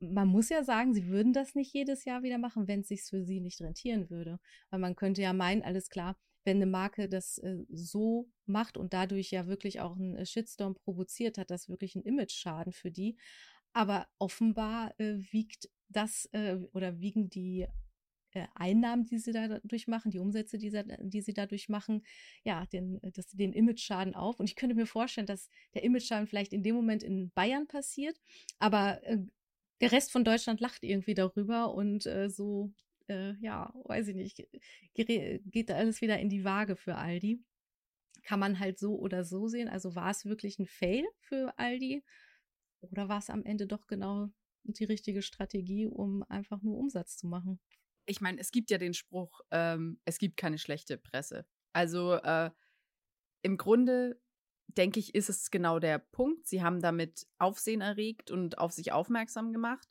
man 0.00 0.28
muss 0.28 0.48
ja 0.48 0.64
sagen, 0.64 0.94
sie 0.94 1.06
würden 1.06 1.32
das 1.32 1.54
nicht 1.54 1.72
jedes 1.72 2.04
Jahr 2.04 2.22
wieder 2.22 2.38
machen, 2.38 2.66
wenn 2.66 2.80
es 2.80 2.88
sich 2.88 3.02
für 3.04 3.24
sie 3.24 3.40
nicht 3.40 3.60
rentieren 3.60 4.10
würde. 4.10 4.40
Weil 4.70 4.80
man 4.80 4.96
könnte 4.96 5.22
ja 5.22 5.32
meinen, 5.32 5.62
alles 5.62 5.88
klar, 5.88 6.16
wenn 6.44 6.56
eine 6.56 6.66
Marke 6.66 7.08
das 7.08 7.38
äh, 7.38 7.58
so 7.70 8.28
macht 8.46 8.76
und 8.76 8.92
dadurch 8.92 9.30
ja 9.30 9.46
wirklich 9.46 9.80
auch 9.80 9.94
einen 9.94 10.16
äh, 10.16 10.26
Shitstorm 10.26 10.74
provoziert, 10.74 11.38
hat 11.38 11.50
das 11.50 11.68
wirklich 11.68 11.94
einen 11.94 12.04
Image-Schaden 12.04 12.72
für 12.72 12.90
die. 12.90 13.16
Aber 13.72 14.08
offenbar 14.18 14.98
äh, 14.98 15.18
wiegt 15.30 15.70
das 15.88 16.28
äh, 16.32 16.56
oder 16.72 16.98
wiegen 17.00 17.30
die 17.30 17.68
äh, 18.32 18.46
Einnahmen, 18.54 19.04
die 19.04 19.18
sie 19.18 19.32
dadurch 19.32 19.88
machen, 19.88 20.10
die 20.10 20.18
Umsätze, 20.18 20.58
die 20.58 20.70
sie, 20.70 20.82
die 21.00 21.20
sie 21.20 21.34
dadurch 21.34 21.68
machen, 21.68 22.02
ja, 22.44 22.66
den, 22.66 23.00
das, 23.14 23.28
den 23.28 23.52
Image-Schaden 23.52 24.14
auf. 24.14 24.40
Und 24.40 24.48
ich 24.48 24.56
könnte 24.56 24.74
mir 24.74 24.86
vorstellen, 24.86 25.26
dass 25.26 25.48
der 25.74 25.84
Image-Schaden 25.84 26.26
vielleicht 26.26 26.52
in 26.52 26.62
dem 26.62 26.74
Moment 26.74 27.02
in 27.02 27.30
Bayern 27.30 27.66
passiert, 27.66 28.20
aber 28.58 29.02
äh, 29.04 29.18
der 29.80 29.92
Rest 29.92 30.12
von 30.12 30.24
Deutschland 30.24 30.60
lacht 30.60 30.84
irgendwie 30.84 31.14
darüber 31.14 31.74
und 31.74 32.06
äh, 32.06 32.30
so, 32.30 32.72
äh, 33.08 33.34
ja, 33.40 33.74
weiß 33.84 34.08
ich 34.08 34.14
nicht, 34.14 34.46
geht 34.94 35.70
da 35.70 35.74
alles 35.74 36.00
wieder 36.00 36.18
in 36.20 36.28
die 36.28 36.44
Waage 36.44 36.76
für 36.76 36.94
Aldi. 36.94 37.40
Kann 38.22 38.38
man 38.38 38.60
halt 38.60 38.78
so 38.78 38.96
oder 38.96 39.24
so 39.24 39.48
sehen. 39.48 39.68
Also 39.68 39.96
war 39.96 40.10
es 40.10 40.24
wirklich 40.24 40.60
ein 40.60 40.66
Fail 40.66 41.04
für 41.18 41.58
Aldi 41.58 42.04
oder 42.80 43.08
war 43.08 43.18
es 43.18 43.28
am 43.28 43.44
Ende 43.44 43.66
doch 43.66 43.88
genau 43.88 44.28
die 44.62 44.84
richtige 44.84 45.22
Strategie, 45.22 45.86
um 45.88 46.22
einfach 46.28 46.62
nur 46.62 46.78
Umsatz 46.78 47.16
zu 47.16 47.26
machen? 47.26 47.58
Ich 48.06 48.20
meine, 48.20 48.40
es 48.40 48.50
gibt 48.50 48.70
ja 48.70 48.78
den 48.78 48.94
Spruch, 48.94 49.40
ähm, 49.50 50.00
es 50.04 50.18
gibt 50.18 50.36
keine 50.36 50.58
schlechte 50.58 50.98
Presse. 50.98 51.46
Also 51.72 52.14
äh, 52.14 52.50
im 53.42 53.56
Grunde 53.56 54.20
denke 54.68 54.98
ich, 54.98 55.14
ist 55.14 55.28
es 55.28 55.50
genau 55.50 55.78
der 55.78 55.98
Punkt. 55.98 56.46
Sie 56.46 56.62
haben 56.62 56.80
damit 56.80 57.26
Aufsehen 57.38 57.80
erregt 57.80 58.30
und 58.30 58.58
auf 58.58 58.72
sich 58.72 58.92
aufmerksam 58.92 59.52
gemacht. 59.52 59.88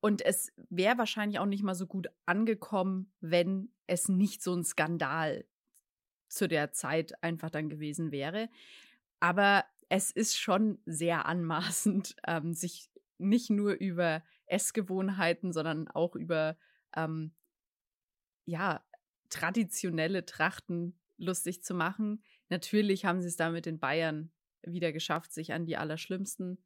Und 0.00 0.22
es 0.22 0.52
wäre 0.68 0.98
wahrscheinlich 0.98 1.38
auch 1.38 1.46
nicht 1.46 1.62
mal 1.62 1.74
so 1.74 1.86
gut 1.86 2.08
angekommen, 2.26 3.12
wenn 3.20 3.72
es 3.86 4.08
nicht 4.08 4.42
so 4.42 4.54
ein 4.54 4.64
Skandal 4.64 5.46
zu 6.28 6.48
der 6.48 6.72
Zeit 6.72 7.22
einfach 7.22 7.50
dann 7.50 7.68
gewesen 7.68 8.12
wäre. 8.12 8.48
Aber 9.20 9.64
es 9.88 10.10
ist 10.10 10.38
schon 10.38 10.80
sehr 10.84 11.26
anmaßend, 11.26 12.16
ähm, 12.26 12.52
sich 12.52 12.90
nicht 13.18 13.50
nur 13.50 13.72
über 13.72 14.22
Essgewohnheiten, 14.46 15.52
sondern 15.52 15.88
auch 15.88 16.16
über 16.16 16.56
ähm, 16.94 17.34
ja, 18.44 18.84
traditionelle 19.28 20.24
Trachten 20.24 20.98
lustig 21.18 21.62
zu 21.62 21.74
machen. 21.74 22.22
Natürlich 22.48 23.04
haben 23.04 23.20
sie 23.20 23.28
es 23.28 23.36
da 23.36 23.50
mit 23.50 23.66
den 23.66 23.78
Bayern 23.78 24.30
wieder 24.62 24.92
geschafft, 24.92 25.32
sich 25.32 25.52
an 25.52 25.66
die 25.66 25.76
Allerschlimmsten 25.76 26.58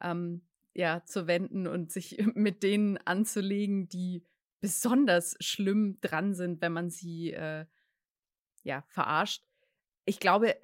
ähm, 0.00 0.42
ja, 0.74 1.04
zu 1.04 1.26
wenden 1.26 1.66
und 1.66 1.92
sich 1.92 2.18
mit 2.34 2.62
denen 2.62 2.98
anzulegen, 2.98 3.88
die 3.88 4.24
besonders 4.60 5.36
schlimm 5.40 5.98
dran 6.00 6.34
sind, 6.34 6.60
wenn 6.60 6.72
man 6.72 6.90
sie 6.90 7.32
äh, 7.32 7.66
ja, 8.62 8.82
verarscht. 8.88 9.44
Ich 10.06 10.20
glaube, 10.20 10.58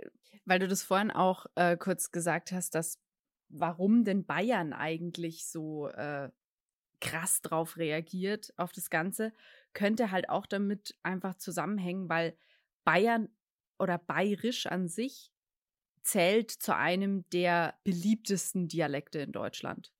weil 0.44 0.58
du 0.58 0.68
das 0.68 0.82
vorhin 0.82 1.10
auch 1.10 1.46
äh, 1.54 1.76
kurz 1.76 2.10
gesagt 2.10 2.52
hast, 2.52 2.74
dass 2.74 2.98
warum 3.48 4.04
denn 4.04 4.24
Bayern 4.24 4.72
eigentlich 4.72 5.46
so 5.46 5.88
äh, 5.88 6.30
krass 7.00 7.42
drauf 7.42 7.76
reagiert, 7.76 8.52
auf 8.56 8.72
das 8.72 8.90
Ganze, 8.90 9.32
könnte 9.72 10.10
halt 10.10 10.28
auch 10.28 10.46
damit 10.46 10.96
einfach 11.02 11.34
zusammenhängen, 11.36 12.08
weil 12.08 12.36
Bayern 12.84 13.28
oder 13.78 13.98
Bayerisch 13.98 14.66
an 14.66 14.88
sich 14.88 15.32
zählt 16.02 16.50
zu 16.50 16.74
einem 16.74 17.28
der 17.30 17.78
beliebtesten 17.84 18.68
Dialekte 18.68 19.20
in 19.20 19.32
Deutschland. 19.32 19.92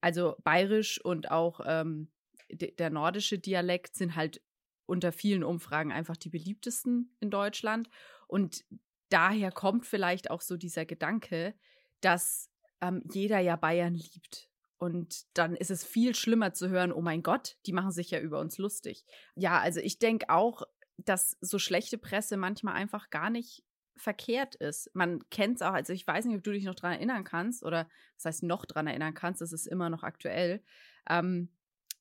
Also 0.00 0.36
Bayerisch 0.42 1.00
und 1.00 1.30
auch 1.30 1.60
ähm, 1.64 2.10
der 2.50 2.90
nordische 2.90 3.38
Dialekt 3.38 3.94
sind 3.94 4.16
halt 4.16 4.42
unter 4.86 5.12
vielen 5.12 5.44
Umfragen 5.44 5.92
einfach 5.92 6.16
die 6.16 6.28
beliebtesten 6.28 7.16
in 7.20 7.30
Deutschland. 7.30 7.88
Und 8.26 8.64
daher 9.08 9.52
kommt 9.52 9.86
vielleicht 9.86 10.30
auch 10.30 10.40
so 10.40 10.56
dieser 10.56 10.84
Gedanke, 10.84 11.54
dass 12.00 12.50
ähm, 12.80 13.02
jeder 13.10 13.38
ja 13.38 13.56
Bayern 13.56 13.94
liebt. 13.94 14.50
Und 14.82 15.26
dann 15.34 15.54
ist 15.54 15.70
es 15.70 15.84
viel 15.84 16.12
schlimmer 16.12 16.54
zu 16.54 16.68
hören, 16.68 16.90
oh 16.90 17.00
mein 17.00 17.22
Gott, 17.22 17.56
die 17.66 17.72
machen 17.72 17.92
sich 17.92 18.10
ja 18.10 18.18
über 18.18 18.40
uns 18.40 18.58
lustig. 18.58 19.04
Ja, 19.36 19.60
also 19.60 19.78
ich 19.78 20.00
denke 20.00 20.28
auch, 20.28 20.64
dass 20.96 21.36
so 21.40 21.60
schlechte 21.60 21.98
Presse 21.98 22.36
manchmal 22.36 22.74
einfach 22.74 23.08
gar 23.10 23.30
nicht 23.30 23.62
verkehrt 23.94 24.56
ist. 24.56 24.90
Man 24.92 25.20
kennt 25.30 25.54
es 25.54 25.62
auch, 25.62 25.72
also 25.72 25.92
ich 25.92 26.04
weiß 26.04 26.24
nicht, 26.24 26.36
ob 26.36 26.42
du 26.42 26.50
dich 26.50 26.64
noch 26.64 26.74
daran 26.74 26.94
erinnern 26.94 27.22
kannst 27.22 27.62
oder 27.62 27.88
was 28.16 28.24
heißt 28.24 28.42
noch 28.42 28.64
daran 28.64 28.88
erinnern 28.88 29.14
kannst, 29.14 29.40
das 29.40 29.52
ist 29.52 29.68
immer 29.68 29.88
noch 29.88 30.02
aktuell. 30.02 30.64
Ähm, 31.08 31.48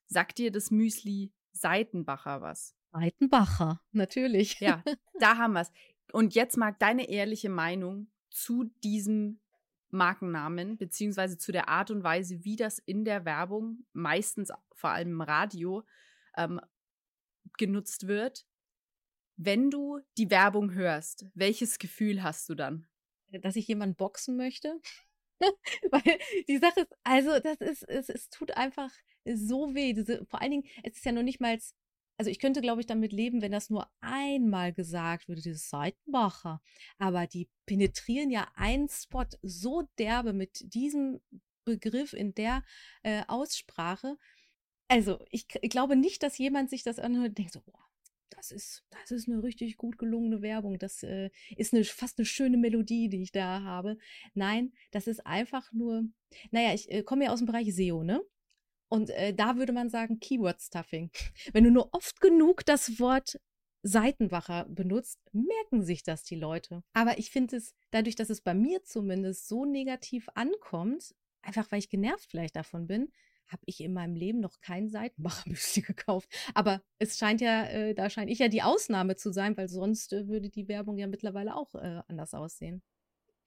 sagt 0.07 0.39
dir 0.39 0.51
das 0.51 0.71
Müsli 0.71 1.31
Seitenbacher 1.51 2.41
was? 2.41 2.75
Seitenbacher, 2.93 3.79
natürlich. 3.91 4.59
Ja, 4.59 4.83
da 5.19 5.37
haben 5.37 5.53
wir 5.53 5.61
es. 5.61 5.71
Und 6.13 6.33
jetzt 6.33 6.57
mag 6.57 6.79
deine 6.79 7.07
ehrliche 7.09 7.49
Meinung 7.49 8.07
zu 8.31 8.63
diesem 8.83 9.39
Markennamen, 9.91 10.77
beziehungsweise 10.77 11.37
zu 11.37 11.51
der 11.51 11.69
Art 11.69 11.91
und 11.91 12.03
Weise, 12.03 12.43
wie 12.43 12.55
das 12.55 12.79
in 12.79 13.05
der 13.05 13.25
Werbung, 13.25 13.85
meistens 13.93 14.51
vor 14.73 14.91
allem 14.91 15.11
im 15.11 15.21
Radio, 15.21 15.83
ähm, 16.37 16.59
genutzt 17.57 18.07
wird. 18.07 18.45
Wenn 19.37 19.69
du 19.69 19.99
die 20.17 20.29
Werbung 20.29 20.73
hörst, 20.73 21.25
welches 21.33 21.79
Gefühl 21.79 22.23
hast 22.23 22.47
du 22.49 22.55
dann? 22.55 22.87
Dass 23.29 23.55
ich 23.55 23.67
jemanden 23.67 23.95
boxen 23.95 24.37
möchte? 24.37 24.79
Weil 25.91 26.19
die 26.47 26.57
Sache 26.57 26.81
ist, 26.81 26.93
also 27.03 27.39
das 27.39 27.57
ist, 27.61 27.83
es, 27.89 28.09
es 28.09 28.29
tut 28.29 28.51
einfach 28.51 28.91
so 29.25 29.73
weh. 29.73 29.93
Diese, 29.93 30.25
vor 30.25 30.41
allen 30.41 30.51
Dingen, 30.51 30.67
es 30.83 30.97
ist 30.97 31.05
ja 31.05 31.11
noch 31.11 31.23
nicht 31.23 31.39
mal, 31.39 31.57
also 32.21 32.29
ich 32.29 32.37
könnte, 32.37 32.61
glaube 32.61 32.81
ich, 32.81 32.85
damit 32.85 33.13
leben, 33.13 33.41
wenn 33.41 33.51
das 33.51 33.71
nur 33.71 33.89
einmal 33.99 34.73
gesagt 34.73 35.27
würde, 35.27 35.41
dieses 35.41 35.71
Seitenbacher. 35.71 36.61
Aber 36.99 37.25
die 37.25 37.49
penetrieren 37.65 38.29
ja 38.29 38.47
einen 38.53 38.87
Spot 38.89 39.25
so 39.41 39.89
derbe 39.97 40.31
mit 40.31 40.71
diesem 40.71 41.19
Begriff 41.65 42.13
in 42.13 42.35
der 42.35 42.63
äh, 43.01 43.23
Aussprache. 43.27 44.19
Also 44.87 45.17
ich, 45.31 45.47
ich, 45.63 45.71
glaube 45.71 45.95
nicht, 45.95 46.21
dass 46.21 46.37
jemand 46.37 46.69
sich 46.69 46.83
das 46.83 46.99
anhört 46.99 47.29
und 47.29 47.37
denkt 47.39 47.53
so, 47.53 47.61
boah, 47.61 47.87
das 48.29 48.51
ist, 48.51 48.83
das 48.91 49.09
ist 49.09 49.27
eine 49.27 49.41
richtig 49.41 49.77
gut 49.77 49.97
gelungene 49.97 50.43
Werbung. 50.43 50.77
Das 50.77 51.01
äh, 51.01 51.31
ist 51.57 51.73
eine, 51.73 51.83
fast 51.85 52.19
eine 52.19 52.27
schöne 52.27 52.57
Melodie, 52.57 53.09
die 53.09 53.23
ich 53.23 53.31
da 53.31 53.63
habe. 53.63 53.97
Nein, 54.35 54.73
das 54.91 55.07
ist 55.07 55.25
einfach 55.25 55.73
nur, 55.73 56.03
naja, 56.51 56.75
ich 56.75 56.91
äh, 56.91 57.01
komme 57.01 57.23
ja 57.25 57.31
aus 57.31 57.39
dem 57.39 57.47
Bereich 57.47 57.73
SEO, 57.73 58.03
ne? 58.03 58.21
Und 58.91 59.09
äh, 59.11 59.33
da 59.33 59.55
würde 59.55 59.71
man 59.71 59.89
sagen 59.89 60.19
Keyword-Stuffing. 60.19 61.11
Wenn 61.53 61.63
du 61.63 61.71
nur 61.71 61.93
oft 61.93 62.19
genug 62.19 62.65
das 62.65 62.99
Wort 62.99 63.39
Seitenwacher 63.83 64.65
benutzt, 64.65 65.17
merken 65.31 65.81
sich 65.81 66.03
das 66.03 66.23
die 66.23 66.35
Leute. 66.35 66.83
Aber 66.91 67.17
ich 67.17 67.31
finde 67.31 67.55
es, 67.55 67.73
dadurch, 67.91 68.15
dass 68.15 68.29
es 68.29 68.41
bei 68.41 68.53
mir 68.53 68.83
zumindest 68.83 69.47
so 69.47 69.63
negativ 69.63 70.27
ankommt, 70.35 71.15
einfach 71.41 71.71
weil 71.71 71.79
ich 71.79 71.89
genervt 71.89 72.27
vielleicht 72.29 72.57
davon 72.57 72.85
bin, 72.85 73.13
habe 73.47 73.63
ich 73.65 73.79
in 73.79 73.93
meinem 73.93 74.15
Leben 74.15 74.41
noch 74.41 74.59
kein 74.59 74.89
Seitenbacher-Müsli 74.89 75.81
gekauft. 75.87 76.29
Aber 76.53 76.83
es 76.99 77.17
scheint 77.17 77.39
ja, 77.39 77.63
äh, 77.67 77.93
da 77.93 78.09
scheine 78.09 78.29
ich 78.29 78.39
ja 78.39 78.49
die 78.49 78.61
Ausnahme 78.61 79.15
zu 79.15 79.31
sein, 79.31 79.55
weil 79.55 79.69
sonst 79.69 80.11
äh, 80.11 80.27
würde 80.27 80.49
die 80.49 80.67
Werbung 80.67 80.97
ja 80.97 81.07
mittlerweile 81.07 81.55
auch 81.55 81.73
äh, 81.75 82.01
anders 82.09 82.33
aussehen. 82.33 82.83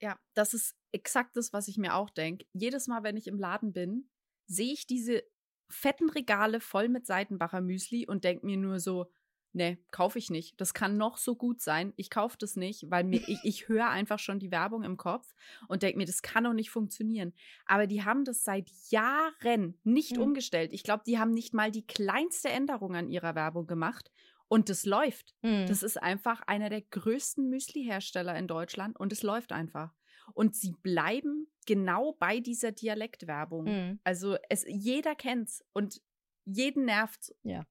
Ja, 0.01 0.19
das 0.33 0.55
ist 0.55 0.75
exakt 0.91 1.37
das, 1.37 1.53
was 1.53 1.67
ich 1.67 1.77
mir 1.77 1.93
auch 1.93 2.09
denke. 2.09 2.47
Jedes 2.51 2.87
Mal, 2.87 3.03
wenn 3.03 3.15
ich 3.15 3.27
im 3.27 3.37
Laden 3.37 3.73
bin, 3.73 4.09
sehe 4.47 4.73
ich 4.73 4.87
diese 4.87 5.23
fetten 5.69 6.09
Regale 6.09 6.59
voll 6.59 6.89
mit 6.89 7.05
Seitenbacher 7.05 7.61
Müsli 7.61 8.07
und 8.07 8.23
denke 8.23 8.45
mir 8.45 8.57
nur 8.57 8.79
so, 8.79 9.09
nee, 9.55 9.77
kaufe 9.91 10.19
ich 10.19 10.29
nicht. 10.29 10.59
Das 10.59 10.73
kann 10.73 10.97
noch 10.97 11.17
so 11.17 11.35
gut 11.35 11.61
sein. 11.61 11.93
Ich 11.95 12.09
kaufe 12.09 12.37
das 12.37 12.55
nicht, 12.55 12.91
weil 12.91 13.03
mir, 13.05 13.21
ich, 13.27 13.39
ich 13.43 13.67
höre 13.67 13.89
einfach 13.89 14.19
schon 14.19 14.39
die 14.39 14.51
Werbung 14.51 14.83
im 14.83 14.97
Kopf 14.97 15.33
und 15.67 15.81
denke 15.81 15.97
mir, 15.97 16.05
das 16.05 16.21
kann 16.21 16.43
doch 16.43 16.53
nicht 16.53 16.69
funktionieren. 16.69 17.33
Aber 17.65 17.87
die 17.87 18.03
haben 18.03 18.25
das 18.25 18.43
seit 18.43 18.69
Jahren 18.89 19.79
nicht 19.83 20.17
mhm. 20.17 20.23
umgestellt. 20.23 20.73
Ich 20.73 20.83
glaube, 20.83 21.03
die 21.07 21.17
haben 21.17 21.31
nicht 21.31 21.53
mal 21.53 21.71
die 21.71 21.87
kleinste 21.87 22.49
Änderung 22.49 22.95
an 22.95 23.09
ihrer 23.09 23.33
Werbung 23.35 23.65
gemacht. 23.65 24.11
Und 24.47 24.69
das 24.69 24.85
läuft. 24.85 25.33
Mhm. 25.41 25.65
Das 25.67 25.81
ist 25.81 26.01
einfach 26.01 26.41
einer 26.41 26.69
der 26.69 26.81
größten 26.81 27.49
Müsli-Hersteller 27.49 28.37
in 28.37 28.47
Deutschland 28.47 28.99
und 28.99 29.11
es 29.11 29.23
läuft 29.23 29.51
einfach. 29.51 29.91
Und 30.33 30.55
sie 30.55 30.73
bleiben 30.81 31.47
genau 31.65 32.13
bei 32.13 32.39
dieser 32.39 32.71
Dialektwerbung. 32.71 33.65
Mhm. 33.65 33.99
Also 34.03 34.37
es, 34.49 34.65
jeder 34.67 35.15
kennt's 35.15 35.63
und 35.73 36.01
jeden 36.45 36.85
nervt's. 36.85 37.33
Ja. 37.43 37.65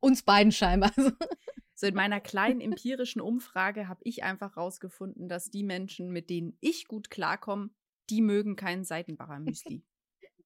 Uns 0.00 0.22
beiden 0.22 0.52
scheinbar. 0.52 0.92
so 1.74 1.86
in 1.86 1.94
meiner 1.94 2.20
kleinen 2.20 2.60
empirischen 2.60 3.20
Umfrage 3.20 3.88
habe 3.88 4.00
ich 4.04 4.22
einfach 4.22 4.56
rausgefunden, 4.56 5.28
dass 5.28 5.50
die 5.50 5.64
Menschen, 5.64 6.10
mit 6.10 6.30
denen 6.30 6.56
ich 6.60 6.86
gut 6.86 7.10
klarkomme, 7.10 7.70
die 8.10 8.22
mögen 8.22 8.56
keinen 8.56 8.84
Seitenbacher 8.84 9.40
Müsli. 9.40 9.84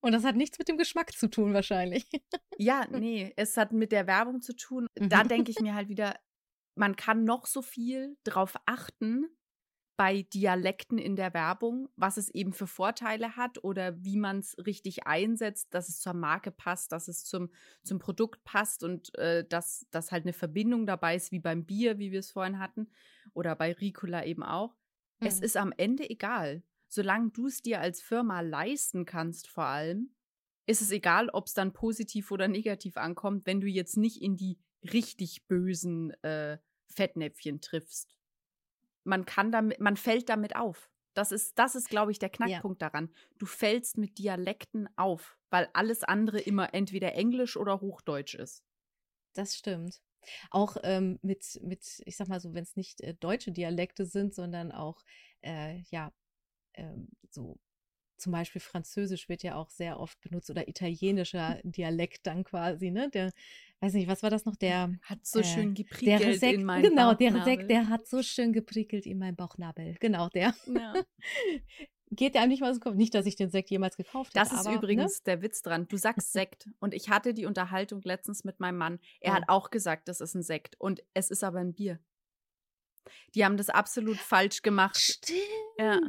Und 0.01 0.13
das 0.13 0.25
hat 0.25 0.37
nichts 0.37 0.59
mit 0.59 0.69
dem 0.69 0.77
Geschmack 0.77 1.13
zu 1.13 1.29
tun, 1.29 1.55
wahrscheinlich. 1.55 2.07
Ja, 2.57 2.87
nee, 2.89 3.33
es 3.37 3.57
hat 3.57 3.73
mit 3.73 3.91
der 3.91 4.07
Werbung 4.07 4.41
zu 4.41 4.55
tun. 4.55 4.87
Da 4.95 5.25
mhm. 5.25 5.29
denke 5.29 5.51
ich 5.51 5.59
mir 5.61 5.75
halt 5.75 5.89
wieder, 5.89 6.15
man 6.77 6.95
kann 6.95 7.25
noch 7.25 7.47
so 7.47 7.63
viel 7.63 8.17
drauf 8.23 8.55
achten, 8.65 9.27
bei 9.97 10.23
Dialekten 10.23 10.99
in 10.99 11.15
der 11.15 11.35
Werbung, 11.35 11.89
was 11.97 12.17
es 12.17 12.29
eben 12.29 12.53
für 12.53 12.67
Vorteile 12.67 13.37
hat 13.37 13.63
oder 13.63 14.03
wie 14.03 14.17
man 14.17 14.39
es 14.39 14.57
richtig 14.59 15.07
einsetzt, 15.07 15.73
dass 15.73 15.89
es 15.89 16.01
zur 16.01 16.15
Marke 16.15 16.51
passt, 16.51 16.91
dass 16.91 17.07
es 17.07 17.25
zum, 17.25 17.51
zum 17.85 17.99
Produkt 17.99 18.43
passt 18.45 18.83
und 18.83 19.17
äh, 19.19 19.47
dass, 19.47 19.87
dass 19.91 20.11
halt 20.11 20.25
eine 20.25 20.33
Verbindung 20.33 20.87
dabei 20.87 21.15
ist, 21.15 21.31
wie 21.31 21.39
beim 21.39 21.65
Bier, 21.65 21.99
wie 21.99 22.11
wir 22.11 22.19
es 22.19 22.33
vorhin 22.33 22.59
hatten, 22.59 22.91
oder 23.35 23.55
bei 23.55 23.73
Ricola 23.73 24.25
eben 24.25 24.43
auch. 24.43 24.75
Mhm. 25.21 25.29
Es 25.29 25.41
ist 25.41 25.57
am 25.57 25.73
Ende 25.77 26.09
egal. 26.11 26.65
Solange 26.89 27.31
du 27.31 27.47
es 27.47 27.63
dir 27.63 27.81
als 27.81 28.03
Firma 28.03 28.41
leisten 28.41 29.05
kannst, 29.05 29.49
vor 29.49 29.65
allem, 29.65 30.15
ist 30.67 30.83
es 30.83 30.91
egal, 30.91 31.29
ob 31.29 31.47
es 31.47 31.55
dann 31.55 31.73
positiv 31.73 32.31
oder 32.31 32.49
negativ 32.49 32.97
ankommt, 32.97 33.47
wenn 33.47 33.61
du 33.61 33.69
jetzt 33.69 33.97
nicht 33.97 34.23
in 34.23 34.37
die 34.37 34.59
richtig 34.83 35.47
bösen 35.47 36.11
äh, 36.23 36.59
Fettnäpfchen 36.89 37.61
triffst 37.61 38.15
man 39.05 39.25
kann 39.25 39.53
damit, 39.53 39.81
man 39.81 39.97
fällt 39.97 40.29
damit 40.29 40.57
auf. 40.57 40.91
Das 41.15 41.31
ist, 41.31 41.59
das 41.59 41.77
ist, 41.77 41.89
glaube 41.89 42.11
ich, 42.11 42.19
der 42.19 42.29
Knackpunkt 42.29 42.83
ja. 42.83 42.91
daran. 42.91 43.15
Du 43.39 43.47
fällst 43.47 43.99
mit 43.99 44.19
Dialekten 44.19 44.89
auf, 44.97 45.39
weil 45.51 45.69
alles 45.73 46.03
andere 46.03 46.41
immer 46.41 46.75
entweder 46.75 47.15
Englisch 47.15 47.57
oder 47.57 47.81
Hochdeutsch 47.81 48.35
ist. 48.35 48.65
Das 49.35 49.57
stimmt. 49.57 50.03
Auch 50.51 50.77
ähm, 50.83 51.19
mit, 51.23 51.61
mit, 51.63 52.03
ich 52.05 52.17
sag 52.17 52.29
mal 52.29 52.41
so, 52.41 52.55
wenn 52.55 52.65
es 52.65 52.77
nicht 52.77 53.01
äh, 53.03 53.15
deutsche 53.15 53.53
Dialekte 53.53 54.07
sind, 54.07 54.35
sondern 54.35 54.73
auch, 54.73 55.03
äh, 55.43 55.83
ja, 55.91 56.13
ähm, 56.75 57.09
so 57.31 57.59
zum 58.17 58.33
Beispiel 58.33 58.61
Französisch 58.61 59.29
wird 59.29 59.43
ja 59.43 59.57
auch 59.57 59.71
sehr 59.71 59.99
oft 59.99 60.21
benutzt 60.21 60.51
oder 60.51 60.69
italienischer 60.69 61.59
Dialekt 61.63 62.27
dann 62.27 62.45
quasi, 62.45 62.91
ne? 62.91 63.11
Der, 63.11 63.33
weiß 63.81 63.95
nicht, 63.95 64.09
was 64.09 64.23
war 64.23 64.31
das 64.31 64.45
noch? 64.45 64.57
Der 64.57 64.95
hat 65.03 65.27
so 65.27 65.41
äh, 65.41 65.45
schön 65.45 65.75
geprickelt 65.75 66.21
der 66.21 66.29
Resek, 66.29 66.55
in 66.55 66.65
meinem 66.65 66.83
Genau, 66.83 67.15
der 67.15 67.35
Resek, 67.35 67.69
der 67.69 67.89
hat 67.89 68.07
so 68.07 68.23
schön 68.23 68.53
geprickelt 68.53 69.07
in 69.07 69.19
meinem 69.19 69.37
Bauchnabel. 69.37 69.97
Genau, 70.01 70.29
der. 70.29 70.55
Ja. 70.67 70.95
Geht 72.11 72.35
ja 72.35 72.43
einem 72.43 72.51
nicht 72.51 72.61
mal 72.61 72.73
so 72.73 72.81
Kopf. 72.81 72.95
Nicht, 72.95 73.15
dass 73.15 73.27
ich 73.27 73.35
den 73.35 73.51
Sekt 73.51 73.71
jemals 73.71 73.97
gekauft 73.97 74.35
habe. 74.37 74.49
Das 74.49 74.53
ist 74.53 74.67
aber, 74.67 74.77
übrigens 74.77 75.19
ne? 75.19 75.23
der 75.27 75.43
Witz 75.43 75.63
dran. 75.63 75.89
Du 75.89 75.97
sagst 75.97 76.33
Sekt 76.33 76.69
und 76.79 76.95
ich 76.95 77.09
hatte 77.09 77.35
die 77.35 77.47
Unterhaltung 77.47 78.03
letztens 78.05 78.45
mit 78.45 78.61
meinem 78.61 78.79
Mann. 78.79 79.01
Er 79.21 79.33
oh. 79.33 79.35
hat 79.37 79.45
auch 79.49 79.71
gesagt, 79.71 80.09
das 80.09 80.21
ist 80.21 80.35
ein 80.35 80.43
Sekt 80.43 80.79
und 80.79 81.03
es 81.15 81.31
ist 81.31 81.43
aber 81.43 81.59
ein 81.59 81.75
Bier. 81.75 81.99
Die 83.35 83.45
haben 83.45 83.57
das 83.57 83.69
absolut 83.69 84.19
falsch 84.19 84.63
gemacht. 84.63 84.97
Stimmt. 84.97 85.41
Ja. 85.79 86.01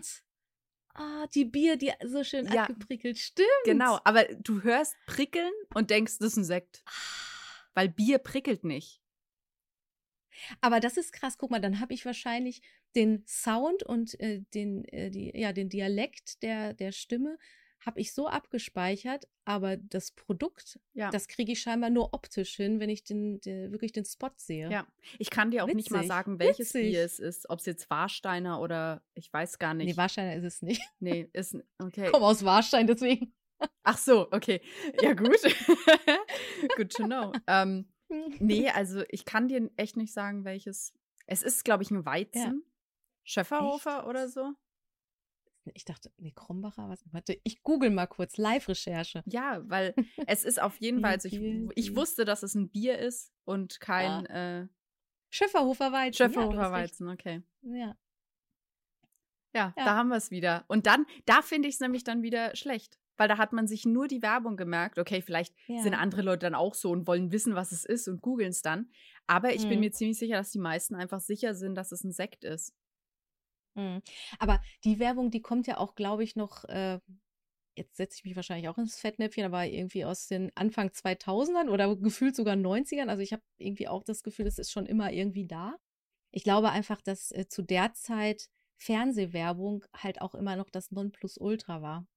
Ah, 0.95 1.27
die 1.34 1.45
Bier, 1.45 1.75
die 1.75 1.91
so 2.05 2.23
schön 2.23 2.47
ja, 2.51 2.63
abgeprickelt. 2.63 3.17
Stimmt. 3.17 3.47
Genau, 3.65 3.99
aber 4.05 4.23
du 4.23 4.63
hörst 4.63 4.95
prickeln 5.05 5.51
und 5.73 5.89
denkst, 5.89 6.17
das 6.19 6.29
ist 6.29 6.38
ein 6.38 6.43
Sekt. 6.45 6.84
Ah. 6.86 6.91
Weil 7.73 7.89
Bier 7.89 8.17
prickelt 8.17 8.63
nicht. 8.63 9.01
Aber 10.62 10.79
das 10.79 10.97
ist 10.97 11.12
krass. 11.12 11.38
Guck 11.38 11.51
mal, 11.51 11.60
dann 11.60 11.79
habe 11.79 11.93
ich 11.93 12.05
wahrscheinlich 12.05 12.62
den 12.95 13.23
Sound 13.27 13.84
und 13.84 14.19
äh, 14.19 14.41
den, 14.53 14.86
äh, 14.86 15.10
die, 15.12 15.31
ja, 15.38 15.51
den 15.51 15.69
Dialekt 15.69 16.41
der, 16.41 16.73
der 16.73 16.91
Stimme 16.91 17.38
habe 17.86 18.00
ich 18.00 18.13
so 18.13 18.28
abgespeichert, 18.28 19.28
aber 19.45 19.78
das 19.78 20.12
Produkt, 20.12 20.80
ja. 20.93 21.12
das 21.12 21.28
kriege 21.28 21.52
ich 21.52 21.62
scheinbar 21.62 21.91
nur 21.91 22.13
optisch 22.13 22.56
hin, 22.56 22.80
wenn 22.80 22.89
ich 22.89 23.04
den, 23.04 23.39
den, 23.41 23.71
wirklich 23.71 23.91
den 23.91 24.06
Spot 24.06 24.32
sehe. 24.38 24.71
Ja, 24.71 24.88
ich 25.19 25.30
kann 25.30 25.52
dir 25.52 25.63
auch 25.63 25.67
Witzig. 25.67 25.78
nicht 25.78 25.91
mal 25.91 26.06
sagen, 26.06 26.39
welches 26.39 26.74
Witzig. 26.74 26.91
Bier 26.91 27.06
es 27.06 27.19
ist, 27.19 27.50
ob 27.50 27.60
es 27.60 27.65
jetzt 27.65 27.89
Warsteiner 27.89 28.60
oder 28.60 29.04
ich 29.13 29.32
weiß 29.32 29.60
gar 29.60 29.74
nicht. 29.74 29.88
Nee, 29.88 29.98
Warsteiner 29.98 30.36
ist 30.36 30.43
es 30.43 30.62
nicht. 30.62 30.82
Nee, 31.00 31.30
ist 31.34 31.56
okay. 31.78 32.08
Ich 32.08 32.12
komme 32.12 32.26
aus 32.26 32.43
Warstein, 32.43 32.88
deswegen. 32.88 33.34
Ach 33.84 33.98
so, 33.98 34.32
okay. 34.32 34.62
Ja, 35.02 35.13
gut. 35.13 35.38
Good 36.78 36.91
to 36.91 37.04
know. 37.06 37.32
Ähm, 37.48 37.88
nee, 38.39 38.69
also 38.69 39.04
ich 39.10 39.26
kann 39.26 39.48
dir 39.48 39.69
echt 39.78 39.95
nicht 39.98 40.13
sagen, 40.13 40.43
welches. 40.43 40.93
Es 41.28 41.43
ist, 41.43 41.65
glaube 41.65 41.84
ich, 41.84 41.91
ein 41.91 42.06
Weizen. 42.06 42.41
Ja. 42.41 42.54
Schöfferhofer 43.24 44.00
Echt? 44.00 44.08
oder 44.08 44.30
so. 44.30 44.54
Ich 45.73 45.86
dachte, 45.86 46.12
nee, 46.17 46.32
Krombacher, 46.32 46.89
was? 46.89 47.04
Warte, 47.12 47.39
ich 47.43 47.63
google 47.63 47.89
mal 47.89 48.08
kurz, 48.08 48.38
Live-Recherche. 48.38 49.23
Ja, 49.25 49.62
weil 49.65 49.93
es 50.28 50.43
ist 50.43 50.62
auf 50.62 50.78
jeden 50.78 51.01
Fall, 51.01 51.13
also 51.13 51.28
ich, 51.28 51.39
ich, 51.75 51.95
wusste, 51.95 52.25
dass 52.25 52.43
es 52.43 52.56
ein 52.56 52.69
Bier 52.69 52.99
ist 52.99 53.34
und 53.45 53.80
kein 53.80 54.25
ja. 54.25 54.62
äh, 54.62 54.67
Schöfferhofer 55.30 55.91
Weizen. 55.91 56.17
Schöfferhofer 56.17 56.62
ja, 56.62 56.71
Weizen, 56.71 57.10
okay. 57.10 57.41
Ja. 57.62 57.97
Ja, 59.54 59.73
ja. 59.78 59.86
da 59.86 59.95
haben 59.95 60.10
wir 60.10 60.17
es 60.17 60.32
wieder. 60.32 60.65
Und 60.67 60.86
dann, 60.86 61.06
da 61.25 61.41
finde 61.41 61.67
ich 61.67 61.75
es 61.75 61.80
nämlich 61.82 62.04
dann 62.04 62.21
wieder 62.21 62.56
schlecht. 62.56 62.99
Weil 63.17 63.30
da 63.30 63.38
hat 63.38 63.54
man 63.54 63.65
sich 63.65 63.86
nur 63.86 64.10
die 64.10 64.21
Werbung 64.21 64.58
gemerkt. 64.58 64.99
Okay, 64.99 65.21
vielleicht 65.21 65.56
sind 65.67 65.93
andere 65.93 66.21
Leute 66.21 66.47
dann 66.47 66.56
auch 66.56 66.73
so 66.73 66.91
und 66.91 67.08
wollen 67.08 67.32
wissen, 67.32 67.56
was 67.56 67.71
es 67.71 67.86
ist 67.86 68.10
und 68.10 68.21
googeln 68.21 68.49
es 68.49 68.62
dann. 68.62 68.89
Aber 69.25 69.54
ich 69.54 69.63
mhm. 69.63 69.69
bin 69.69 69.80
mir 69.80 69.91
ziemlich 69.91 70.19
sicher, 70.19 70.36
dass 70.36 70.51
die 70.51 70.60
meisten 70.60 70.95
einfach 70.95 71.21
sicher 71.21 71.56
sind, 71.56 71.75
dass 71.75 71.93
es 71.93 72.04
ein 72.04 72.12
Sekt 72.12 72.43
ist. 72.43 72.73
Mhm. 73.75 74.01
Aber 74.39 74.61
die 74.83 74.99
Werbung, 74.99 75.31
die 75.31 75.41
kommt 75.41 75.67
ja 75.67 75.77
auch, 75.77 75.95
glaube 75.95 76.23
ich, 76.23 76.35
noch, 76.35 76.63
äh, 76.65 76.99
jetzt 77.77 77.97
setze 77.97 78.17
ich 78.17 78.25
mich 78.25 78.35
wahrscheinlich 78.35 78.69
auch 78.69 78.77
ins 78.77 78.99
Fettnäpfchen, 78.99 79.45
aber 79.45 79.65
irgendwie 79.65 80.05
aus 80.05 80.27
den 80.27 80.51
Anfang 80.55 80.89
2000ern 80.91 81.69
oder 81.69 81.95
gefühlt 81.95 82.35
sogar 82.35 82.55
90ern. 82.55 83.09
Also 83.09 83.21
ich 83.21 83.33
habe 83.33 83.43
irgendwie 83.57 83.88
auch 83.88 84.03
das 84.03 84.23
Gefühl, 84.23 84.45
das 84.45 84.59
ist 84.59 84.71
schon 84.71 84.85
immer 84.85 85.11
irgendwie 85.11 85.45
da. 85.45 85.75
Ich 86.31 86.43
glaube 86.43 86.71
einfach, 86.71 87.01
dass 87.01 87.31
äh, 87.31 87.47
zu 87.47 87.61
der 87.61 87.93
Zeit 87.93 88.49
Fernsehwerbung 88.77 89.85
halt 89.95 90.21
auch 90.21 90.35
immer 90.35 90.55
noch 90.55 90.69
das 90.69 90.91
Nonplusultra 90.91 91.81
war. 91.81 92.07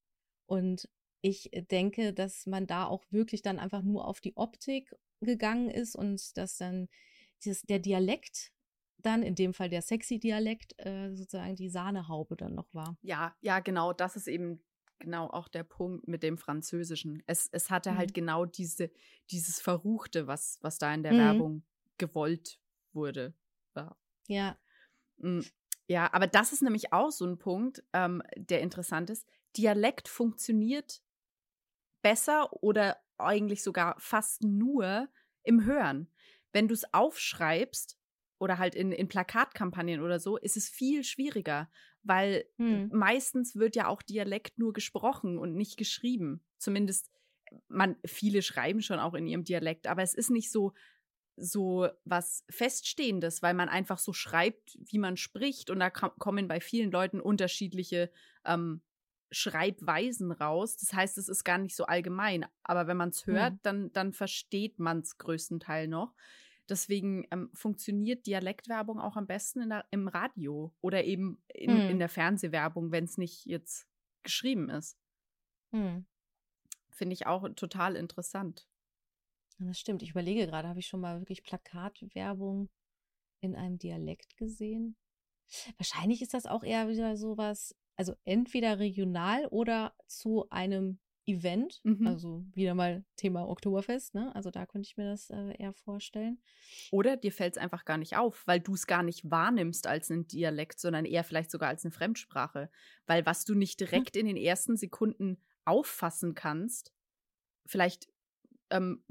Und 0.46 0.88
ich 1.22 1.52
äh, 1.52 1.62
denke, 1.62 2.12
dass 2.12 2.46
man 2.46 2.66
da 2.66 2.86
auch 2.86 3.04
wirklich 3.10 3.42
dann 3.42 3.58
einfach 3.58 3.82
nur 3.82 4.06
auf 4.06 4.20
die 4.20 4.36
Optik 4.36 4.94
gegangen 5.20 5.70
ist 5.70 5.96
und 5.96 6.36
dass 6.36 6.56
dann 6.56 6.88
dieses, 7.44 7.62
der 7.62 7.78
Dialekt 7.78 8.52
dann, 8.98 9.22
in 9.22 9.34
dem 9.34 9.54
Fall 9.54 9.68
der 9.68 9.82
sexy 9.82 10.18
Dialekt, 10.18 10.74
äh, 10.78 11.14
sozusagen 11.14 11.56
die 11.56 11.68
Sahnehaube 11.68 12.36
dann 12.36 12.54
noch 12.54 12.72
war. 12.74 12.96
Ja, 13.02 13.34
ja, 13.40 13.60
genau. 13.60 13.92
Das 13.92 14.16
ist 14.16 14.26
eben 14.26 14.60
genau 14.98 15.28
auch 15.28 15.48
der 15.48 15.62
Punkt 15.62 16.08
mit 16.08 16.22
dem 16.22 16.36
Französischen. 16.36 17.22
Es, 17.26 17.48
es 17.52 17.70
hatte 17.70 17.90
halt 17.90 17.96
mhm. 17.96 17.98
halt 17.98 18.14
genau 18.14 18.44
diese, 18.44 18.90
dieses 19.30 19.60
Verruchte, 19.60 20.26
was, 20.26 20.58
was 20.62 20.78
da 20.78 20.92
in 20.92 21.02
der 21.02 21.12
mhm. 21.12 21.18
Werbung 21.18 21.62
gewollt 21.98 22.60
wurde. 22.92 23.34
Ja. 23.76 23.96
ja. 24.26 24.58
Mm. 25.18 25.40
Ja, 25.90 26.12
aber 26.12 26.26
das 26.26 26.52
ist 26.52 26.60
nämlich 26.60 26.92
auch 26.92 27.10
so 27.10 27.24
ein 27.24 27.38
Punkt, 27.38 27.82
ähm, 27.94 28.22
der 28.36 28.60
interessant 28.60 29.08
ist. 29.08 29.26
Dialekt 29.56 30.06
funktioniert 30.06 31.02
besser 32.02 32.52
oder 32.62 32.98
eigentlich 33.16 33.62
sogar 33.62 33.96
fast 33.98 34.42
nur 34.42 35.08
im 35.44 35.64
Hören. 35.64 36.10
Wenn 36.52 36.68
du 36.68 36.74
es 36.74 36.92
aufschreibst 36.92 37.97
oder 38.38 38.58
halt 38.58 38.74
in, 38.74 38.92
in 38.92 39.08
Plakatkampagnen 39.08 40.00
oder 40.00 40.20
so, 40.20 40.36
ist 40.36 40.56
es 40.56 40.68
viel 40.68 41.04
schwieriger, 41.04 41.70
weil 42.02 42.44
hm. 42.56 42.90
meistens 42.92 43.56
wird 43.56 43.76
ja 43.76 43.88
auch 43.88 44.02
Dialekt 44.02 44.58
nur 44.58 44.72
gesprochen 44.72 45.38
und 45.38 45.54
nicht 45.54 45.76
geschrieben. 45.76 46.42
Zumindest 46.58 47.10
man 47.68 47.96
viele 48.04 48.42
schreiben 48.42 48.82
schon 48.82 48.98
auch 48.98 49.14
in 49.14 49.26
ihrem 49.26 49.44
Dialekt, 49.44 49.86
aber 49.86 50.02
es 50.02 50.14
ist 50.14 50.30
nicht 50.30 50.50
so 50.50 50.72
so 51.40 51.88
was 52.04 52.44
Feststehendes, 52.50 53.42
weil 53.42 53.54
man 53.54 53.68
einfach 53.68 53.98
so 53.98 54.12
schreibt, 54.12 54.76
wie 54.80 54.98
man 54.98 55.16
spricht. 55.16 55.70
Und 55.70 55.80
da 55.80 55.90
kommen 55.90 56.48
bei 56.48 56.60
vielen 56.60 56.90
Leuten 56.90 57.20
unterschiedliche 57.20 58.10
ähm, 58.44 58.82
Schreibweisen 59.30 60.32
raus. 60.32 60.76
Das 60.76 60.92
heißt, 60.92 61.18
es 61.18 61.28
ist 61.28 61.44
gar 61.44 61.58
nicht 61.58 61.76
so 61.76 61.84
allgemein. 61.84 62.46
Aber 62.62 62.86
wenn 62.86 62.96
man 62.96 63.10
es 63.10 63.26
hört, 63.26 63.54
mhm. 63.54 63.60
dann, 63.62 63.92
dann 63.92 64.12
versteht 64.12 64.78
man 64.78 65.00
es 65.00 65.18
größtenteils 65.18 65.88
noch. 65.88 66.14
Deswegen 66.68 67.26
ähm, 67.30 67.50
funktioniert 67.54 68.26
Dialektwerbung 68.26 69.00
auch 69.00 69.16
am 69.16 69.26
besten 69.26 69.68
der, 69.68 69.84
im 69.90 70.08
Radio 70.08 70.74
oder 70.80 71.04
eben 71.04 71.42
in, 71.48 71.72
mhm. 71.72 71.90
in 71.90 71.98
der 71.98 72.08
Fernsehwerbung, 72.08 72.92
wenn 72.92 73.04
es 73.04 73.16
nicht 73.16 73.46
jetzt 73.46 73.88
geschrieben 74.22 74.68
ist. 74.68 74.98
Mhm. 75.70 76.06
Finde 76.90 77.14
ich 77.14 77.26
auch 77.26 77.48
total 77.54 77.96
interessant. 77.96 78.68
Das 79.58 79.78
stimmt. 79.78 80.02
Ich 80.02 80.10
überlege 80.10 80.46
gerade, 80.46 80.68
habe 80.68 80.80
ich 80.80 80.86
schon 80.86 81.00
mal 81.00 81.18
wirklich 81.20 81.42
Plakatwerbung 81.42 82.68
in 83.40 83.56
einem 83.56 83.78
Dialekt 83.78 84.36
gesehen? 84.36 84.96
Wahrscheinlich 85.78 86.22
ist 86.22 86.34
das 86.34 86.46
auch 86.46 86.62
eher 86.62 86.88
wieder 86.88 87.16
sowas, 87.16 87.74
also 87.96 88.14
entweder 88.24 88.78
regional 88.78 89.46
oder 89.46 89.94
zu 90.06 90.48
einem 90.50 91.00
Event, 91.28 91.80
mhm. 91.84 92.06
also 92.06 92.44
wieder 92.54 92.74
mal 92.74 93.04
Thema 93.16 93.46
Oktoberfest, 93.48 94.14
ne? 94.14 94.34
Also 94.34 94.50
da 94.50 94.66
könnte 94.66 94.86
ich 94.88 94.96
mir 94.96 95.10
das 95.10 95.30
äh, 95.30 95.54
eher 95.58 95.72
vorstellen. 95.72 96.40
Oder 96.90 97.16
dir 97.16 97.32
fällt 97.32 97.56
es 97.56 97.62
einfach 97.62 97.84
gar 97.84 97.98
nicht 97.98 98.16
auf, 98.16 98.46
weil 98.46 98.60
du 98.60 98.74
es 98.74 98.86
gar 98.86 99.02
nicht 99.02 99.30
wahrnimmst 99.30 99.86
als 99.86 100.10
ein 100.10 100.26
Dialekt, 100.26 100.80
sondern 100.80 101.04
eher 101.04 101.24
vielleicht 101.24 101.50
sogar 101.50 101.68
als 101.68 101.84
eine 101.84 101.92
Fremdsprache. 101.92 102.70
Weil 103.06 103.26
was 103.26 103.44
du 103.44 103.54
nicht 103.54 103.78
direkt 103.80 104.16
hm. 104.16 104.20
in 104.20 104.26
den 104.26 104.36
ersten 104.36 104.76
Sekunden 104.76 105.38
auffassen 105.64 106.34
kannst, 106.34 106.94
vielleicht 107.66 108.08
ähm, 108.70 109.04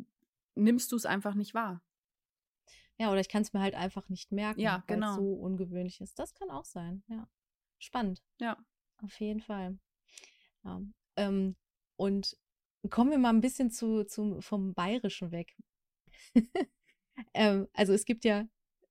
nimmst 0.56 0.92
du 0.92 0.96
es 0.96 1.06
einfach 1.06 1.36
nicht 1.36 1.54
wahr. 1.54 1.84
Ja, 3.00 3.12
oder 3.12 3.20
ich 3.20 3.30
kann 3.30 3.44
es 3.44 3.54
mir 3.54 3.62
halt 3.62 3.76
einfach 3.76 4.10
nicht 4.10 4.32
merken, 4.32 4.60
ja, 4.60 4.84
weil 4.88 4.96
genau. 4.96 5.12
es 5.12 5.16
so 5.18 5.34
ungewöhnlich 5.34 6.02
ist. 6.02 6.18
Das 6.18 6.34
kann 6.34 6.50
auch 6.50 6.66
sein, 6.66 7.04
ja. 7.08 7.30
Spannend. 7.78 8.24
Ja. 8.40 8.58
Auf 9.04 9.20
jeden 9.20 9.42
Fall. 9.42 9.78
Ja. 10.64 10.82
Ähm, 11.16 11.56
und 11.98 12.38
kommen 12.90 13.12
wir 13.12 13.18
mal 13.18 13.34
ein 13.34 13.42
bisschen 13.42 13.72
zu, 13.72 14.06
zu, 14.06 14.42
vom 14.42 14.74
Bayerischen 14.74 15.32
weg. 15.32 15.56
ähm, 17.34 17.68
also 17.74 17.94
es 17.94 18.06
gibt 18.06 18.24
ja 18.26 18.48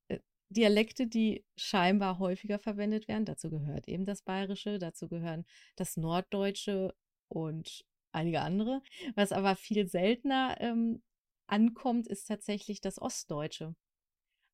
äh, 0.08 0.18
Dialekte, 0.50 1.06
die 1.06 1.44
scheinbar 1.56 2.18
häufiger 2.18 2.58
verwendet 2.58 3.08
werden. 3.08 3.24
Dazu 3.24 3.50
gehört 3.50 3.88
eben 3.88 4.04
das 4.04 4.22
Bayerische, 4.22 4.78
dazu 4.78 5.08
gehören 5.08 5.46
das 5.76 5.96
Norddeutsche 5.96 6.94
und 7.28 7.84
einige 8.12 8.40
andere. 8.40 8.82
Was 9.14 9.32
aber 9.32 9.56
viel 9.56 9.88
seltener 9.88 10.56
ähm, 10.60 11.02
ankommt, 11.46 12.06
ist 12.08 12.26
tatsächlich 12.26 12.80
das 12.80 13.00
Ostdeutsche. 13.00 13.74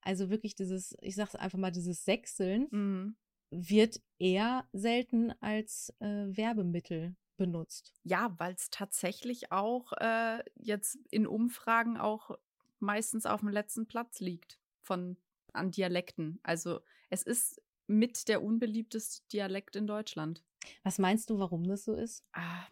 Also 0.03 0.31
wirklich 0.31 0.55
dieses, 0.55 0.97
ich 1.01 1.15
sag's 1.15 1.37
einfach 1.37 1.59
mal, 1.59 1.71
dieses 1.71 2.05
Sechseln 2.05 2.67
mhm. 2.71 3.17
wird 3.51 4.01
eher 4.19 4.69
selten 4.73 5.33
als 5.41 5.95
äh, 6.01 6.27
Werbemittel 6.37 7.17
benutzt. 7.43 7.93
Ja, 8.05 8.35
weil 8.39 8.55
es 8.55 8.71
tatsächlich 8.71 9.51
auch 9.51 9.93
äh, 9.95 10.43
jetzt 10.55 10.97
in 11.11 11.27
Umfragen 11.27 11.97
auch 11.97 12.31
meistens 12.79 13.27
auf 13.27 13.41
dem 13.41 13.49
letzten 13.49 13.87
Platz 13.87 14.21
liegt 14.21 14.61
von 14.83 15.17
an 15.53 15.71
Dialekten. 15.71 16.39
Also 16.43 16.81
es 17.11 17.23
ist 17.23 17.61
mit 17.87 18.29
der 18.29 18.43
unbeliebteste 18.43 19.27
Dialekt 19.33 19.77
in 19.77 19.87
Deutschland. 19.87 20.45
Was 20.85 20.99
meinst 20.99 21.31
du, 21.31 21.39
warum 21.39 21.65
das 21.65 21.85
so 21.85 21.95
ist? 21.95 22.25
Ah, 22.33 22.67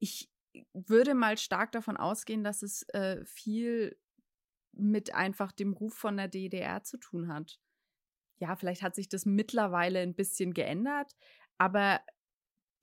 ich 0.00 0.28
würde 0.72 1.14
mal 1.14 1.38
stark 1.38 1.70
davon 1.70 1.96
ausgehen, 1.96 2.42
dass 2.42 2.62
es 2.62 2.82
äh, 2.88 3.24
viel 3.24 3.96
mit 4.72 5.14
einfach 5.14 5.52
dem 5.52 5.72
Ruf 5.72 5.94
von 5.94 6.16
der 6.16 6.28
DDR 6.28 6.82
zu 6.82 6.98
tun 6.98 7.32
hat. 7.32 7.60
Ja, 8.38 8.56
vielleicht 8.56 8.82
hat 8.82 8.94
sich 8.96 9.08
das 9.08 9.26
mittlerweile 9.26 10.00
ein 10.00 10.14
bisschen 10.14 10.54
geändert, 10.54 11.14
aber 11.58 12.00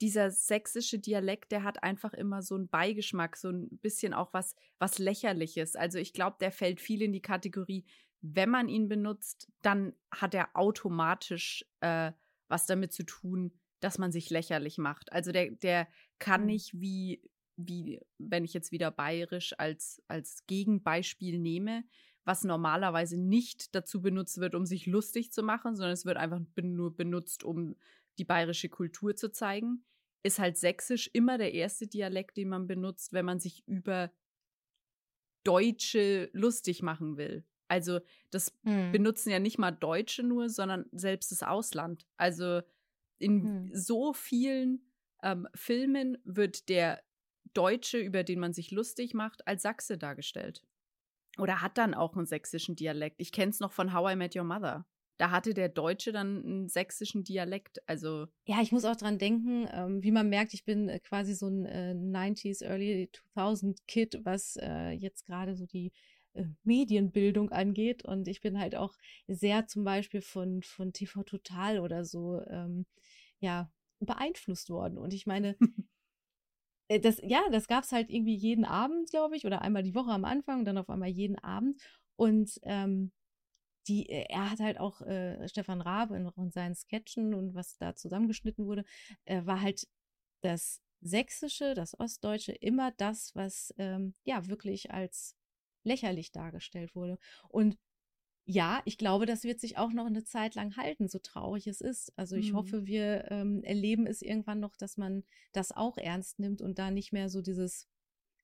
dieser 0.01 0.31
sächsische 0.31 0.99
Dialekt, 0.99 1.51
der 1.51 1.63
hat 1.63 1.83
einfach 1.83 2.13
immer 2.13 2.41
so 2.41 2.55
einen 2.55 2.69
Beigeschmack, 2.69 3.35
so 3.35 3.49
ein 3.49 3.69
bisschen 3.79 4.13
auch 4.13 4.33
was, 4.33 4.55
was 4.79 4.99
Lächerliches. 4.99 5.75
Also 5.75 5.97
ich 5.97 6.13
glaube, 6.13 6.37
der 6.39 6.51
fällt 6.51 6.79
viel 6.79 7.01
in 7.01 7.13
die 7.13 7.21
Kategorie, 7.21 7.85
wenn 8.21 8.49
man 8.49 8.69
ihn 8.69 8.87
benutzt, 8.87 9.51
dann 9.61 9.93
hat 10.11 10.33
er 10.33 10.55
automatisch 10.55 11.65
äh, 11.81 12.11
was 12.47 12.65
damit 12.65 12.93
zu 12.93 13.03
tun, 13.03 13.51
dass 13.79 13.97
man 13.97 14.11
sich 14.11 14.29
lächerlich 14.29 14.77
macht. 14.77 15.11
Also 15.11 15.31
der, 15.31 15.51
der 15.51 15.87
kann 16.19 16.41
mhm. 16.41 16.47
nicht 16.47 16.79
wie, 16.79 17.21
wie 17.55 18.01
wenn 18.17 18.43
ich 18.43 18.53
jetzt 18.53 18.71
wieder 18.71 18.91
bayerisch 18.91 19.53
als, 19.57 20.01
als 20.07 20.45
Gegenbeispiel 20.47 21.39
nehme, 21.39 21.83
was 22.25 22.43
normalerweise 22.43 23.17
nicht 23.17 23.73
dazu 23.75 24.01
benutzt 24.01 24.39
wird, 24.39 24.55
um 24.55 24.65
sich 24.65 24.85
lustig 24.85 25.31
zu 25.31 25.43
machen, 25.43 25.75
sondern 25.75 25.93
es 25.93 26.05
wird 26.05 26.17
einfach 26.17 26.41
nur 26.61 26.95
benutzt, 26.95 27.43
um 27.43 27.75
die 28.17 28.25
bayerische 28.25 28.69
Kultur 28.69 29.15
zu 29.15 29.31
zeigen, 29.31 29.85
ist 30.23 30.39
halt 30.39 30.57
Sächsisch 30.57 31.09
immer 31.13 31.37
der 31.37 31.53
erste 31.53 31.87
Dialekt, 31.87 32.37
den 32.37 32.49
man 32.49 32.67
benutzt, 32.67 33.13
wenn 33.13 33.25
man 33.25 33.39
sich 33.39 33.67
über 33.67 34.11
Deutsche 35.43 36.29
lustig 36.33 36.81
machen 36.81 37.17
will. 37.17 37.45
Also 37.69 37.99
das 38.31 38.53
hm. 38.63 38.91
benutzen 38.91 39.29
ja 39.29 39.39
nicht 39.39 39.57
mal 39.57 39.71
Deutsche 39.71 40.23
nur, 40.23 40.49
sondern 40.49 40.85
selbst 40.91 41.31
das 41.31 41.43
Ausland. 41.43 42.05
Also 42.17 42.61
in 43.19 43.43
hm. 43.43 43.69
so 43.73 44.13
vielen 44.13 44.81
ähm, 45.23 45.47
Filmen 45.53 46.17
wird 46.23 46.69
der 46.69 47.03
Deutsche, 47.53 47.97
über 47.97 48.23
den 48.23 48.39
man 48.39 48.53
sich 48.53 48.71
lustig 48.71 49.13
macht, 49.13 49.47
als 49.47 49.63
Sachse 49.63 49.97
dargestellt. 49.97 50.63
Oder 51.37 51.61
hat 51.61 51.77
dann 51.77 51.93
auch 51.93 52.15
einen 52.15 52.25
sächsischen 52.25 52.75
Dialekt. 52.75 53.19
Ich 53.19 53.31
kenne 53.31 53.51
es 53.51 53.59
noch 53.59 53.71
von 53.71 53.93
How 53.93 54.13
I 54.13 54.15
Met 54.15 54.35
Your 54.35 54.43
Mother. 54.43 54.85
Da 55.17 55.31
hatte 55.31 55.53
der 55.53 55.69
Deutsche 55.69 56.11
dann 56.11 56.43
einen 56.43 56.67
sächsischen 56.69 57.23
Dialekt. 57.23 57.81
Also 57.87 58.27
ja, 58.45 58.61
ich 58.61 58.71
muss 58.71 58.85
auch 58.85 58.95
dran 58.95 59.17
denken, 59.17 59.67
ähm, 59.71 60.03
wie 60.03 60.11
man 60.11 60.29
merkt, 60.29 60.53
ich 60.53 60.63
bin 60.63 60.89
äh, 60.89 60.99
quasi 60.99 61.33
so 61.33 61.47
ein 61.47 61.65
äh, 61.65 61.93
90s, 61.93 62.63
early 62.63 63.09
2000 63.33 63.87
Kid, 63.87 64.19
was 64.23 64.57
äh, 64.61 64.91
jetzt 64.91 65.25
gerade 65.25 65.55
so 65.55 65.65
die 65.65 65.91
äh, 66.33 66.45
Medienbildung 66.63 67.51
angeht. 67.51 68.05
Und 68.05 68.27
ich 68.27 68.41
bin 68.41 68.59
halt 68.59 68.75
auch 68.75 68.95
sehr 69.27 69.65
zum 69.67 69.83
Beispiel 69.83 70.21
von, 70.21 70.61
von 70.61 70.93
TV 70.93 71.23
Total 71.23 71.79
oder 71.79 72.05
so, 72.05 72.41
ähm, 72.47 72.85
ja, 73.39 73.71
beeinflusst 73.99 74.69
worden. 74.69 74.99
Und 74.99 75.13
ich 75.13 75.25
meine, 75.25 75.57
äh, 76.89 76.99
das, 76.99 77.19
ja, 77.23 77.41
das 77.51 77.67
gab 77.67 77.83
es 77.83 77.91
halt 77.91 78.11
irgendwie 78.11 78.35
jeden 78.35 78.65
Abend, 78.65 79.09
glaube 79.09 79.35
ich, 79.35 79.45
oder 79.45 79.63
einmal 79.63 79.81
die 79.81 79.95
Woche 79.95 80.11
am 80.11 80.25
Anfang 80.25 80.59
und 80.59 80.65
dann 80.65 80.77
auf 80.77 80.89
einmal 80.91 81.09
jeden 81.09 81.39
Abend. 81.39 81.81
Und 82.15 82.59
ähm, 82.63 83.11
die, 83.87 84.09
äh, 84.09 84.25
er 84.29 84.51
hat 84.51 84.59
halt 84.59 84.79
auch 84.79 85.01
äh, 85.01 85.47
Stefan 85.47 85.81
Raab 85.81 86.11
in, 86.11 86.29
in, 86.35 86.51
seinen 86.51 86.75
Sketchen 86.75 87.33
und 87.33 87.55
was 87.55 87.77
da 87.77 87.95
zusammengeschnitten 87.95 88.65
wurde, 88.65 88.85
äh, 89.25 89.45
war 89.45 89.61
halt 89.61 89.87
das 90.41 90.81
Sächsische, 91.01 91.73
das 91.73 91.99
Ostdeutsche 91.99 92.53
immer 92.53 92.91
das, 92.91 93.35
was 93.35 93.73
ähm, 93.77 94.15
ja 94.23 94.47
wirklich 94.47 94.91
als 94.91 95.35
lächerlich 95.83 96.31
dargestellt 96.31 96.95
wurde. 96.95 97.17
Und 97.49 97.77
ja, 98.45 98.81
ich 98.85 98.97
glaube, 98.97 99.25
das 99.25 99.43
wird 99.43 99.59
sich 99.59 99.77
auch 99.77 99.91
noch 99.91 100.05
eine 100.05 100.23
Zeit 100.23 100.55
lang 100.55 100.77
halten, 100.77 101.09
so 101.09 101.19
traurig 101.19 101.67
es 101.67 101.81
ist. 101.81 102.17
Also 102.17 102.35
ich 102.37 102.53
mhm. 102.53 102.57
hoffe, 102.57 102.85
wir 102.85 103.29
ähm, 103.29 103.61
erleben 103.63 104.07
es 104.07 104.21
irgendwann 104.21 104.61
noch, 104.61 104.77
dass 104.77 104.95
man 104.95 105.23
das 105.51 105.73
auch 105.73 105.97
ernst 105.97 106.39
nimmt 106.39 106.61
und 106.61 106.79
da 106.79 106.89
nicht 106.89 107.11
mehr 107.11 107.29
so 107.29 107.41
dieses, 107.41 107.89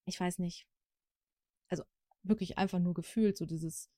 ich 0.06 0.19
weiß 0.19 0.39
nicht, 0.39 0.67
also 1.69 1.84
wirklich 2.21 2.58
einfach 2.58 2.79
nur 2.79 2.93
gefühlt, 2.93 3.38
so 3.38 3.45
dieses, 3.45 3.89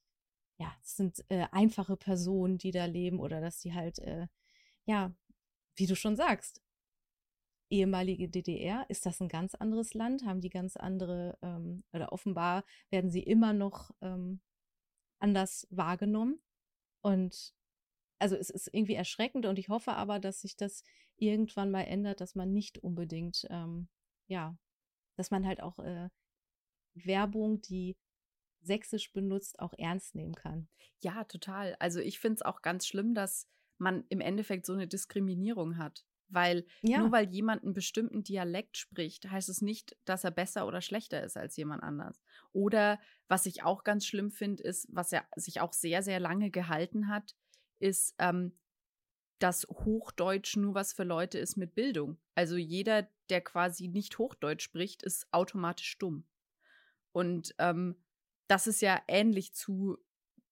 ja, 0.57 0.73
es 0.81 0.95
sind 0.95 1.23
äh, 1.29 1.47
einfache 1.51 1.97
Personen, 1.97 2.57
die 2.57 2.71
da 2.71 2.85
leben 2.85 3.19
oder 3.19 3.41
dass 3.41 3.59
die 3.59 3.73
halt, 3.73 3.99
äh, 3.99 4.27
ja, 4.85 5.13
wie 5.75 5.87
du 5.87 5.95
schon 5.95 6.15
sagst, 6.15 6.61
ehemalige 7.69 8.29
DDR, 8.29 8.85
ist 8.89 9.05
das 9.05 9.19
ein 9.21 9.27
ganz 9.27 9.55
anderes 9.55 9.93
Land, 9.93 10.25
haben 10.25 10.41
die 10.41 10.49
ganz 10.49 10.77
andere, 10.77 11.37
ähm, 11.41 11.83
oder 11.93 12.13
offenbar 12.13 12.63
werden 12.89 13.09
sie 13.09 13.23
immer 13.23 13.53
noch 13.53 13.91
ähm, 14.01 14.41
anders 15.19 15.67
wahrgenommen. 15.71 16.39
Und 17.01 17.53
also 18.19 18.35
es 18.35 18.49
ist 18.49 18.69
irgendwie 18.71 18.93
erschreckend 18.95 19.45
und 19.45 19.59
ich 19.59 19.69
hoffe 19.69 19.93
aber, 19.93 20.19
dass 20.19 20.41
sich 20.41 20.55
das 20.55 20.83
irgendwann 21.17 21.71
mal 21.71 21.83
ändert, 21.83 22.21
dass 22.21 22.35
man 22.35 22.53
nicht 22.53 22.77
unbedingt, 22.79 23.45
ähm, 23.49 23.89
ja, 24.27 24.57
dass 25.17 25.31
man 25.31 25.45
halt 25.45 25.61
auch 25.61 25.79
äh, 25.79 26.09
Werbung, 26.93 27.61
die 27.61 27.97
sächsisch 28.65 29.13
benutzt, 29.13 29.59
auch 29.59 29.73
ernst 29.77 30.15
nehmen 30.15 30.35
kann. 30.35 30.67
Ja, 31.01 31.23
total. 31.23 31.75
Also 31.79 31.99
ich 31.99 32.19
finde 32.19 32.35
es 32.35 32.41
auch 32.41 32.61
ganz 32.61 32.87
schlimm, 32.87 33.13
dass 33.13 33.47
man 33.77 34.05
im 34.09 34.21
Endeffekt 34.21 34.65
so 34.65 34.73
eine 34.73 34.87
Diskriminierung 34.87 35.77
hat. 35.77 36.05
Weil 36.27 36.65
ja. 36.81 36.97
nur 36.97 37.11
weil 37.11 37.29
jemand 37.29 37.63
einen 37.63 37.73
bestimmten 37.73 38.23
Dialekt 38.23 38.77
spricht, 38.77 39.29
heißt 39.29 39.47
es 39.47 39.61
nicht, 39.61 39.95
dass 40.05 40.23
er 40.23 40.31
besser 40.31 40.65
oder 40.65 40.81
schlechter 40.81 41.23
ist 41.23 41.37
als 41.37 41.55
jemand 41.55 41.83
anders. 41.83 42.19
Oder 42.51 42.99
was 43.27 43.45
ich 43.45 43.63
auch 43.63 43.83
ganz 43.83 44.07
schlimm 44.07 44.31
finde, 44.31 44.63
ist, 44.63 44.87
was 44.91 45.11
er 45.13 45.27
sich 45.35 45.61
auch 45.61 45.71
sehr, 45.71 46.01
sehr 46.01 46.19
lange 46.19 46.49
gehalten 46.49 47.09
hat, 47.09 47.35
ist, 47.79 48.15
ähm, 48.17 48.57
dass 49.39 49.67
Hochdeutsch 49.69 50.55
nur 50.57 50.73
was 50.73 50.93
für 50.93 51.03
Leute 51.03 51.37
ist 51.37 51.57
mit 51.57 51.75
Bildung. 51.75 52.17
Also 52.33 52.55
jeder, 52.55 53.07
der 53.29 53.41
quasi 53.41 53.87
nicht 53.87 54.17
Hochdeutsch 54.17 54.63
spricht, 54.63 55.03
ist 55.03 55.27
automatisch 55.31 55.97
dumm. 55.99 56.25
Und 57.11 57.53
ähm, 57.59 58.03
das 58.47 58.67
ist 58.67 58.81
ja 58.81 59.01
ähnlich 59.07 59.53
zu, 59.53 59.97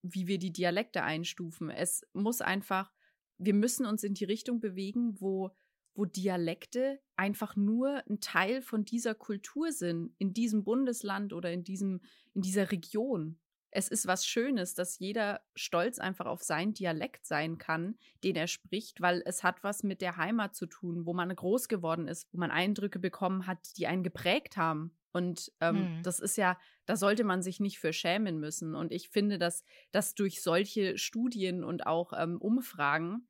wie 0.01 0.27
wir 0.27 0.39
die 0.39 0.51
Dialekte 0.51 1.03
einstufen. 1.03 1.69
Es 1.69 2.05
muss 2.13 2.41
einfach, 2.41 2.91
wir 3.37 3.53
müssen 3.53 3.85
uns 3.85 4.03
in 4.03 4.13
die 4.13 4.25
Richtung 4.25 4.59
bewegen, 4.59 5.19
wo 5.19 5.51
wo 5.95 6.05
Dialekte 6.05 6.99
einfach 7.15 7.55
nur 7.55 8.03
ein 8.09 8.19
Teil 8.19 8.61
von 8.61 8.85
dieser 8.85 9.13
Kultur 9.13 9.71
sind, 9.71 10.13
in 10.17 10.33
diesem 10.33 10.63
Bundesland 10.63 11.33
oder 11.33 11.51
in, 11.51 11.63
diesem, 11.63 12.01
in 12.33 12.41
dieser 12.41 12.71
Region. 12.71 13.39
Es 13.69 13.87
ist 13.87 14.05
was 14.05 14.25
Schönes, 14.25 14.75
dass 14.75 14.99
jeder 14.99 15.41
stolz 15.55 15.97
einfach 15.97 16.27
auf 16.27 16.43
seinen 16.43 16.73
Dialekt 16.73 17.25
sein 17.25 17.57
kann, 17.57 17.97
den 18.23 18.35
er 18.35 18.47
spricht, 18.47 19.01
weil 19.01 19.23
es 19.25 19.43
hat 19.43 19.63
was 19.63 19.83
mit 19.83 20.01
der 20.01 20.17
Heimat 20.17 20.55
zu 20.55 20.67
tun, 20.67 21.05
wo 21.05 21.13
man 21.13 21.35
groß 21.35 21.67
geworden 21.67 22.07
ist, 22.07 22.31
wo 22.31 22.37
man 22.37 22.51
Eindrücke 22.51 22.99
bekommen 22.99 23.47
hat, 23.47 23.77
die 23.77 23.87
einen 23.87 24.03
geprägt 24.03 24.57
haben. 24.57 24.95
Und 25.13 25.51
ähm, 25.61 25.77
hm. 25.77 26.03
das 26.03 26.19
ist 26.19 26.37
ja, 26.37 26.59
da 26.85 26.97
sollte 26.97 27.23
man 27.23 27.41
sich 27.41 27.59
nicht 27.59 27.79
für 27.79 27.93
schämen 27.93 28.39
müssen. 28.39 28.75
Und 28.75 28.91
ich 28.91 29.09
finde, 29.09 29.37
dass, 29.37 29.63
dass 29.91 30.15
durch 30.15 30.41
solche 30.41 30.97
Studien 30.97 31.63
und 31.63 31.85
auch 31.85 32.13
ähm, 32.17 32.41
Umfragen 32.41 33.27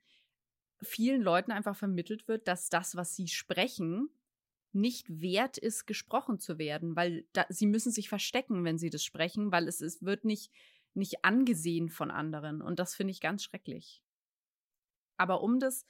vielen 0.82 1.22
Leuten 1.22 1.52
einfach 1.52 1.76
vermittelt 1.76 2.28
wird, 2.28 2.48
dass 2.48 2.70
das, 2.70 2.96
was 2.96 3.16
sie 3.16 3.28
sprechen, 3.28 4.10
nicht 4.72 5.22
wert 5.22 5.58
ist, 5.58 5.86
gesprochen 5.86 6.40
zu 6.40 6.58
werden, 6.58 6.96
weil 6.96 7.26
da, 7.34 7.46
sie 7.50 7.68
müssen 7.68 7.92
sich 7.92 8.10
verstecken, 8.10 8.64
wenn 8.64 8.78
sie 8.78 8.90
das 8.90 9.04
sprechen, 9.04 9.52
weil 9.52 9.68
es, 9.68 9.82
es 9.82 10.04
wird 10.04 10.26
nicht, 10.26 10.52
nicht 10.94 11.24
angesehen 11.24 11.90
von 11.90 12.12
anderen. 12.12 12.62
Und 12.62 12.80
das 12.80 12.96
finde 12.96 13.12
ich 13.12 13.22
ganz 13.22 13.44
schrecklich. 13.44 14.02
Aber 15.18 15.42
um 15.42 15.60
das 15.60 15.86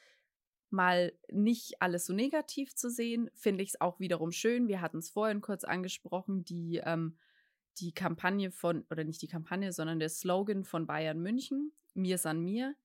mal 0.73 1.13
nicht 1.31 1.81
alles 1.81 2.05
so 2.05 2.13
negativ 2.13 2.75
zu 2.75 2.89
sehen, 2.89 3.29
finde 3.33 3.63
ich 3.63 3.69
es 3.69 3.81
auch 3.81 3.99
wiederum 3.99 4.31
schön. 4.31 4.67
Wir 4.67 4.81
hatten 4.81 4.97
es 4.97 5.09
vorhin 5.09 5.41
kurz 5.41 5.63
angesprochen, 5.63 6.43
die, 6.43 6.81
ähm, 6.83 7.17
die 7.77 7.93
Kampagne 7.93 8.51
von, 8.51 8.85
oder 8.89 9.03
nicht 9.03 9.21
die 9.21 9.27
Kampagne, 9.27 9.71
sondern 9.71 9.99
der 9.99 10.09
Slogan 10.09 10.63
von 10.63 10.85
Bayern 10.85 11.21
München, 11.21 11.71
Mir 11.93 12.17
san 12.17 12.41
mir, 12.41 12.75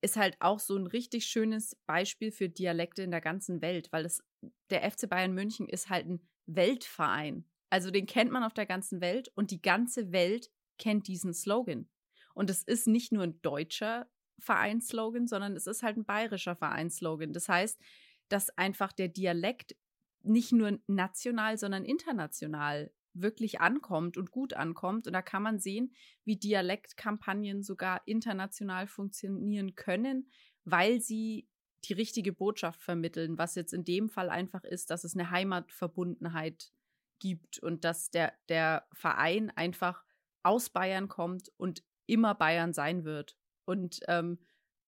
ist 0.00 0.16
halt 0.16 0.36
auch 0.40 0.58
so 0.58 0.76
ein 0.76 0.86
richtig 0.86 1.26
schönes 1.26 1.76
Beispiel 1.86 2.30
für 2.30 2.48
Dialekte 2.48 3.02
in 3.02 3.10
der 3.10 3.20
ganzen 3.20 3.62
Welt, 3.62 3.88
weil 3.92 4.04
es, 4.04 4.22
der 4.70 4.88
FC 4.88 5.08
Bayern 5.08 5.32
München 5.32 5.68
ist 5.68 5.88
halt 5.88 6.06
ein 6.06 6.28
Weltverein. 6.46 7.44
Also 7.70 7.90
den 7.90 8.06
kennt 8.06 8.30
man 8.30 8.44
auf 8.44 8.54
der 8.54 8.66
ganzen 8.66 9.00
Welt 9.00 9.30
und 9.34 9.50
die 9.50 9.60
ganze 9.60 10.12
Welt 10.12 10.50
kennt 10.78 11.08
diesen 11.08 11.34
Slogan. 11.34 11.88
Und 12.34 12.50
es 12.50 12.62
ist 12.62 12.86
nicht 12.86 13.12
nur 13.12 13.24
ein 13.24 13.42
deutscher 13.42 14.08
Vereinsslogan, 14.38 15.26
sondern 15.26 15.56
es 15.56 15.66
ist 15.66 15.82
halt 15.82 15.96
ein 15.96 16.04
bayerischer 16.04 16.56
Vereinsslogan. 16.56 17.32
Das 17.32 17.48
heißt, 17.48 17.80
dass 18.28 18.50
einfach 18.56 18.92
der 18.92 19.08
Dialekt 19.08 19.76
nicht 20.22 20.52
nur 20.52 20.78
national, 20.86 21.58
sondern 21.58 21.84
international 21.84 22.92
wirklich 23.14 23.60
ankommt 23.60 24.16
und 24.16 24.30
gut 24.30 24.54
ankommt. 24.54 25.06
Und 25.06 25.12
da 25.12 25.22
kann 25.22 25.42
man 25.42 25.58
sehen, 25.58 25.94
wie 26.24 26.36
Dialektkampagnen 26.36 27.62
sogar 27.62 28.02
international 28.06 28.86
funktionieren 28.86 29.74
können, 29.74 30.30
weil 30.64 31.00
sie 31.00 31.48
die 31.84 31.92
richtige 31.92 32.32
Botschaft 32.32 32.82
vermitteln, 32.82 33.38
was 33.38 33.54
jetzt 33.54 33.72
in 33.72 33.84
dem 33.84 34.08
Fall 34.08 34.30
einfach 34.30 34.64
ist, 34.64 34.90
dass 34.90 35.04
es 35.04 35.14
eine 35.14 35.30
Heimatverbundenheit 35.30 36.72
gibt 37.18 37.58
und 37.60 37.84
dass 37.84 38.10
der, 38.10 38.32
der 38.48 38.86
Verein 38.92 39.50
einfach 39.50 40.04
aus 40.42 40.70
Bayern 40.70 41.08
kommt 41.08 41.50
und 41.56 41.82
immer 42.06 42.34
Bayern 42.34 42.72
sein 42.72 43.04
wird. 43.04 43.37
Und 43.68 44.00
ähm, 44.08 44.38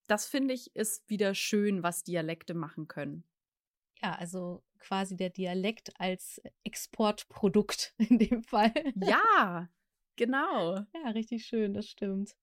das 0.07 0.25
finde 0.25 0.55
ich 0.55 0.75
ist 0.75 1.07
wieder 1.07 1.35
schön, 1.35 1.83
was 1.83 2.03
Dialekte 2.03 2.55
machen 2.55 2.87
können. 2.87 3.23
Ja, 4.01 4.15
also 4.15 4.63
quasi 4.79 5.15
der 5.15 5.29
Dialekt 5.29 5.91
als 5.99 6.41
Exportprodukt 6.63 7.93
in 8.09 8.17
dem 8.17 8.43
Fall. 8.43 8.73
Ja, 8.95 9.69
genau. 10.15 10.77
Ja, 10.95 11.09
richtig 11.13 11.45
schön, 11.45 11.75
das 11.75 11.87
stimmt. 11.87 12.35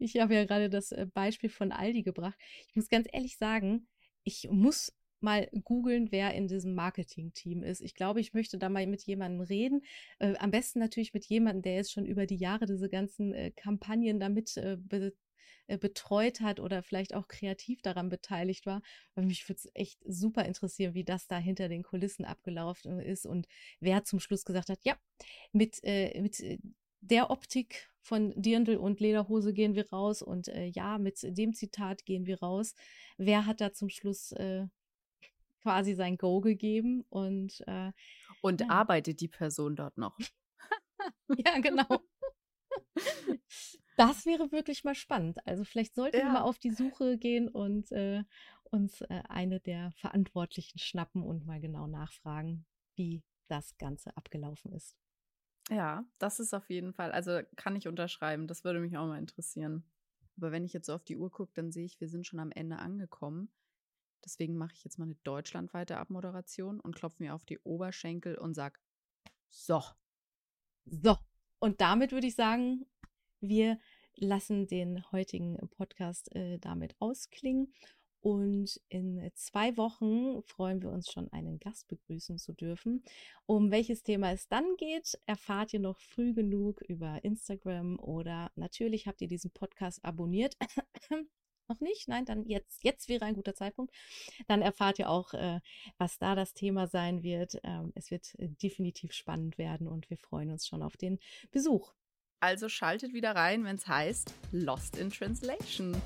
Ich 0.00 0.18
habe 0.18 0.34
ja 0.34 0.44
gerade 0.44 0.68
das 0.68 0.90
äh, 0.90 1.06
Beispiel 1.14 1.50
von 1.50 1.70
Aldi 1.70 2.02
gebracht. 2.02 2.36
Ich 2.68 2.74
muss 2.74 2.88
ganz 2.88 3.06
ehrlich 3.12 3.36
sagen, 3.36 3.86
ich 4.24 4.48
muss 4.50 4.92
mal 5.22 5.48
googeln, 5.64 6.12
wer 6.12 6.34
in 6.34 6.48
diesem 6.48 6.74
Marketing-Team 6.74 7.62
ist. 7.62 7.80
Ich 7.80 7.94
glaube, 7.94 8.20
ich 8.20 8.34
möchte 8.34 8.58
da 8.58 8.68
mal 8.68 8.86
mit 8.86 9.02
jemandem 9.02 9.40
reden. 9.40 9.82
Äh, 10.18 10.36
am 10.38 10.50
besten 10.50 10.78
natürlich 10.78 11.14
mit 11.14 11.26
jemandem, 11.26 11.62
der 11.62 11.74
jetzt 11.76 11.92
schon 11.92 12.06
über 12.06 12.26
die 12.26 12.36
Jahre 12.36 12.66
diese 12.66 12.88
ganzen 12.88 13.34
äh, 13.34 13.50
Kampagnen 13.50 14.20
damit 14.20 14.56
äh, 14.56 14.76
äh, 15.70 15.78
betreut 15.78 16.40
hat 16.40 16.58
oder 16.58 16.82
vielleicht 16.82 17.14
auch 17.14 17.28
kreativ 17.28 17.80
daran 17.80 18.08
beteiligt 18.08 18.66
war. 18.66 18.82
Weil 19.14 19.26
mich 19.26 19.48
würde 19.48 19.60
es 19.64 19.70
echt 19.74 20.00
super 20.04 20.44
interessieren, 20.44 20.94
wie 20.94 21.04
das 21.04 21.28
da 21.28 21.38
hinter 21.38 21.68
den 21.68 21.84
Kulissen 21.84 22.24
abgelaufen 22.24 22.98
ist 22.98 23.24
und 23.24 23.46
wer 23.78 24.02
zum 24.02 24.18
Schluss 24.18 24.44
gesagt 24.44 24.68
hat, 24.68 24.80
ja, 24.82 24.96
mit, 25.52 25.78
äh, 25.84 26.20
mit 26.20 26.40
äh, 26.40 26.58
der 27.00 27.30
Optik 27.30 27.88
von 28.00 28.32
Dirndl 28.34 28.76
und 28.78 28.98
Lederhose 28.98 29.52
gehen 29.52 29.76
wir 29.76 29.88
raus 29.90 30.22
und 30.22 30.48
äh, 30.48 30.64
ja, 30.64 30.98
mit 30.98 31.18
dem 31.22 31.52
Zitat 31.54 32.04
gehen 32.04 32.26
wir 32.26 32.40
raus. 32.40 32.74
Wer 33.16 33.46
hat 33.46 33.60
da 33.60 33.72
zum 33.72 33.90
Schluss 33.90 34.32
äh, 34.32 34.66
quasi 35.62 35.94
sein 35.94 36.16
Go 36.16 36.40
gegeben 36.40 37.04
und 37.08 37.62
äh, 37.66 37.92
und 38.42 38.62
ja. 38.62 38.68
arbeitet 38.68 39.20
die 39.20 39.28
Person 39.28 39.76
dort 39.76 39.98
noch? 39.98 40.18
ja, 41.28 41.58
genau. 41.60 42.04
Das 43.96 44.24
wäre 44.24 44.50
wirklich 44.52 44.84
mal 44.84 44.94
spannend. 44.94 45.46
Also 45.46 45.64
vielleicht 45.64 45.94
sollten 45.94 46.18
ja. 46.18 46.24
wir 46.24 46.32
mal 46.32 46.42
auf 46.42 46.58
die 46.58 46.70
Suche 46.70 47.18
gehen 47.18 47.48
und 47.48 47.92
äh, 47.92 48.24
uns 48.64 49.02
äh, 49.02 49.22
eine 49.28 49.60
der 49.60 49.92
Verantwortlichen 49.92 50.78
schnappen 50.78 51.22
und 51.22 51.46
mal 51.46 51.60
genau 51.60 51.86
nachfragen, 51.86 52.64
wie 52.94 53.22
das 53.48 53.76
Ganze 53.76 54.16
abgelaufen 54.16 54.72
ist. 54.72 54.96
Ja, 55.68 56.04
das 56.18 56.40
ist 56.40 56.54
auf 56.54 56.68
jeden 56.70 56.92
Fall, 56.92 57.12
also 57.12 57.40
kann 57.56 57.76
ich 57.76 57.86
unterschreiben. 57.86 58.46
Das 58.46 58.64
würde 58.64 58.80
mich 58.80 58.96
auch 58.96 59.06
mal 59.06 59.18
interessieren. 59.18 59.84
Aber 60.36 60.50
wenn 60.52 60.64
ich 60.64 60.72
jetzt 60.72 60.86
so 60.86 60.94
auf 60.94 61.04
die 61.04 61.16
Uhr 61.16 61.30
gucke, 61.30 61.52
dann 61.54 61.70
sehe 61.70 61.84
ich, 61.84 62.00
wir 62.00 62.08
sind 62.08 62.26
schon 62.26 62.40
am 62.40 62.50
Ende 62.50 62.78
angekommen. 62.78 63.52
Deswegen 64.24 64.56
mache 64.56 64.74
ich 64.74 64.84
jetzt 64.84 64.98
mal 64.98 65.04
eine 65.04 65.16
deutschlandweite 65.24 65.96
Abmoderation 65.96 66.80
und 66.80 66.94
klopfe 66.96 67.22
mir 67.22 67.34
auf 67.34 67.44
die 67.44 67.58
Oberschenkel 67.60 68.36
und 68.36 68.54
sage, 68.54 68.78
so. 69.50 69.82
So. 70.84 71.16
Und 71.58 71.80
damit 71.80 72.12
würde 72.12 72.26
ich 72.26 72.34
sagen, 72.34 72.86
wir 73.40 73.78
lassen 74.14 74.66
den 74.66 75.10
heutigen 75.12 75.56
Podcast 75.70 76.34
äh, 76.34 76.58
damit 76.58 76.94
ausklingen. 77.00 77.72
Und 78.22 78.78
in 78.90 79.30
zwei 79.34 79.76
Wochen 79.78 80.42
freuen 80.42 80.82
wir 80.82 80.90
uns 80.90 81.10
schon, 81.10 81.32
einen 81.32 81.58
Gast 81.58 81.88
begrüßen 81.88 82.36
zu 82.36 82.52
dürfen. 82.52 83.02
Um 83.46 83.70
welches 83.70 84.02
Thema 84.02 84.32
es 84.32 84.46
dann 84.46 84.76
geht, 84.76 85.18
erfahrt 85.24 85.72
ihr 85.72 85.80
noch 85.80 85.98
früh 85.98 86.34
genug 86.34 86.82
über 86.82 87.24
Instagram 87.24 87.98
oder 87.98 88.52
natürlich 88.56 89.06
habt 89.06 89.22
ihr 89.22 89.28
diesen 89.28 89.52
Podcast 89.52 90.04
abonniert. 90.04 90.56
Noch 91.70 91.80
nicht? 91.80 92.08
Nein, 92.08 92.26
dann 92.26 92.44
jetzt, 92.46 92.84
jetzt 92.84 93.08
wäre 93.08 93.24
ein 93.24 93.34
guter 93.34 93.54
Zeitpunkt. 93.54 93.94
Dann 94.46 94.60
erfahrt 94.60 94.98
ihr 94.98 95.08
auch, 95.08 95.32
äh, 95.32 95.60
was 95.96 96.18
da 96.18 96.34
das 96.34 96.52
Thema 96.52 96.86
sein 96.86 97.22
wird. 97.22 97.58
Ähm, 97.64 97.92
es 97.94 98.10
wird 98.10 98.34
äh, 98.38 98.48
definitiv 98.48 99.12
spannend 99.12 99.56
werden 99.56 99.88
und 99.88 100.10
wir 100.10 100.18
freuen 100.18 100.50
uns 100.50 100.66
schon 100.66 100.82
auf 100.82 100.98
den 100.98 101.18
Besuch. 101.50 101.94
Also 102.40 102.68
schaltet 102.68 103.12
wieder 103.12 103.34
rein, 103.34 103.64
wenn 103.64 103.76
es 103.76 103.86
heißt 103.86 104.34
Lost 104.52 104.96
in 104.96 105.10
Translation. 105.10 105.96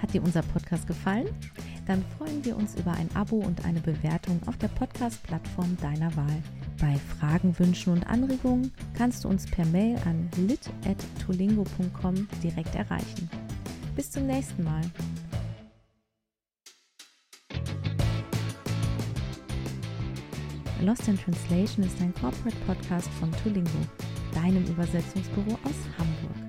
Hat 0.00 0.14
dir 0.14 0.22
unser 0.22 0.42
Podcast 0.42 0.86
gefallen? 0.86 1.28
Dann 1.86 2.04
freuen 2.16 2.44
wir 2.44 2.56
uns 2.56 2.76
über 2.76 2.92
ein 2.92 3.10
Abo 3.16 3.36
und 3.36 3.64
eine 3.64 3.80
Bewertung 3.80 4.40
auf 4.46 4.56
der 4.58 4.68
Podcast-Plattform 4.68 5.76
deiner 5.80 6.14
Wahl. 6.16 6.42
Bei 6.80 6.96
Fragen, 7.18 7.58
Wünschen 7.58 7.92
und 7.92 8.06
Anregungen 8.06 8.72
kannst 8.94 9.24
du 9.24 9.28
uns 9.28 9.46
per 9.46 9.66
Mail 9.66 9.98
an 10.04 10.30
lit.tolingo.com 10.36 12.28
direkt 12.42 12.74
erreichen. 12.76 13.28
Bis 13.96 14.12
zum 14.12 14.26
nächsten 14.26 14.62
Mal. 14.62 14.82
Lost 20.80 21.08
in 21.08 21.18
Translation 21.18 21.84
ist 21.84 22.00
ein 22.00 22.14
Corporate 22.14 22.56
Podcast 22.64 23.08
von 23.18 23.32
Tolingo, 23.42 23.70
deinem 24.32 24.64
Übersetzungsbüro 24.66 25.58
aus 25.64 25.98
Hamburg. 25.98 26.47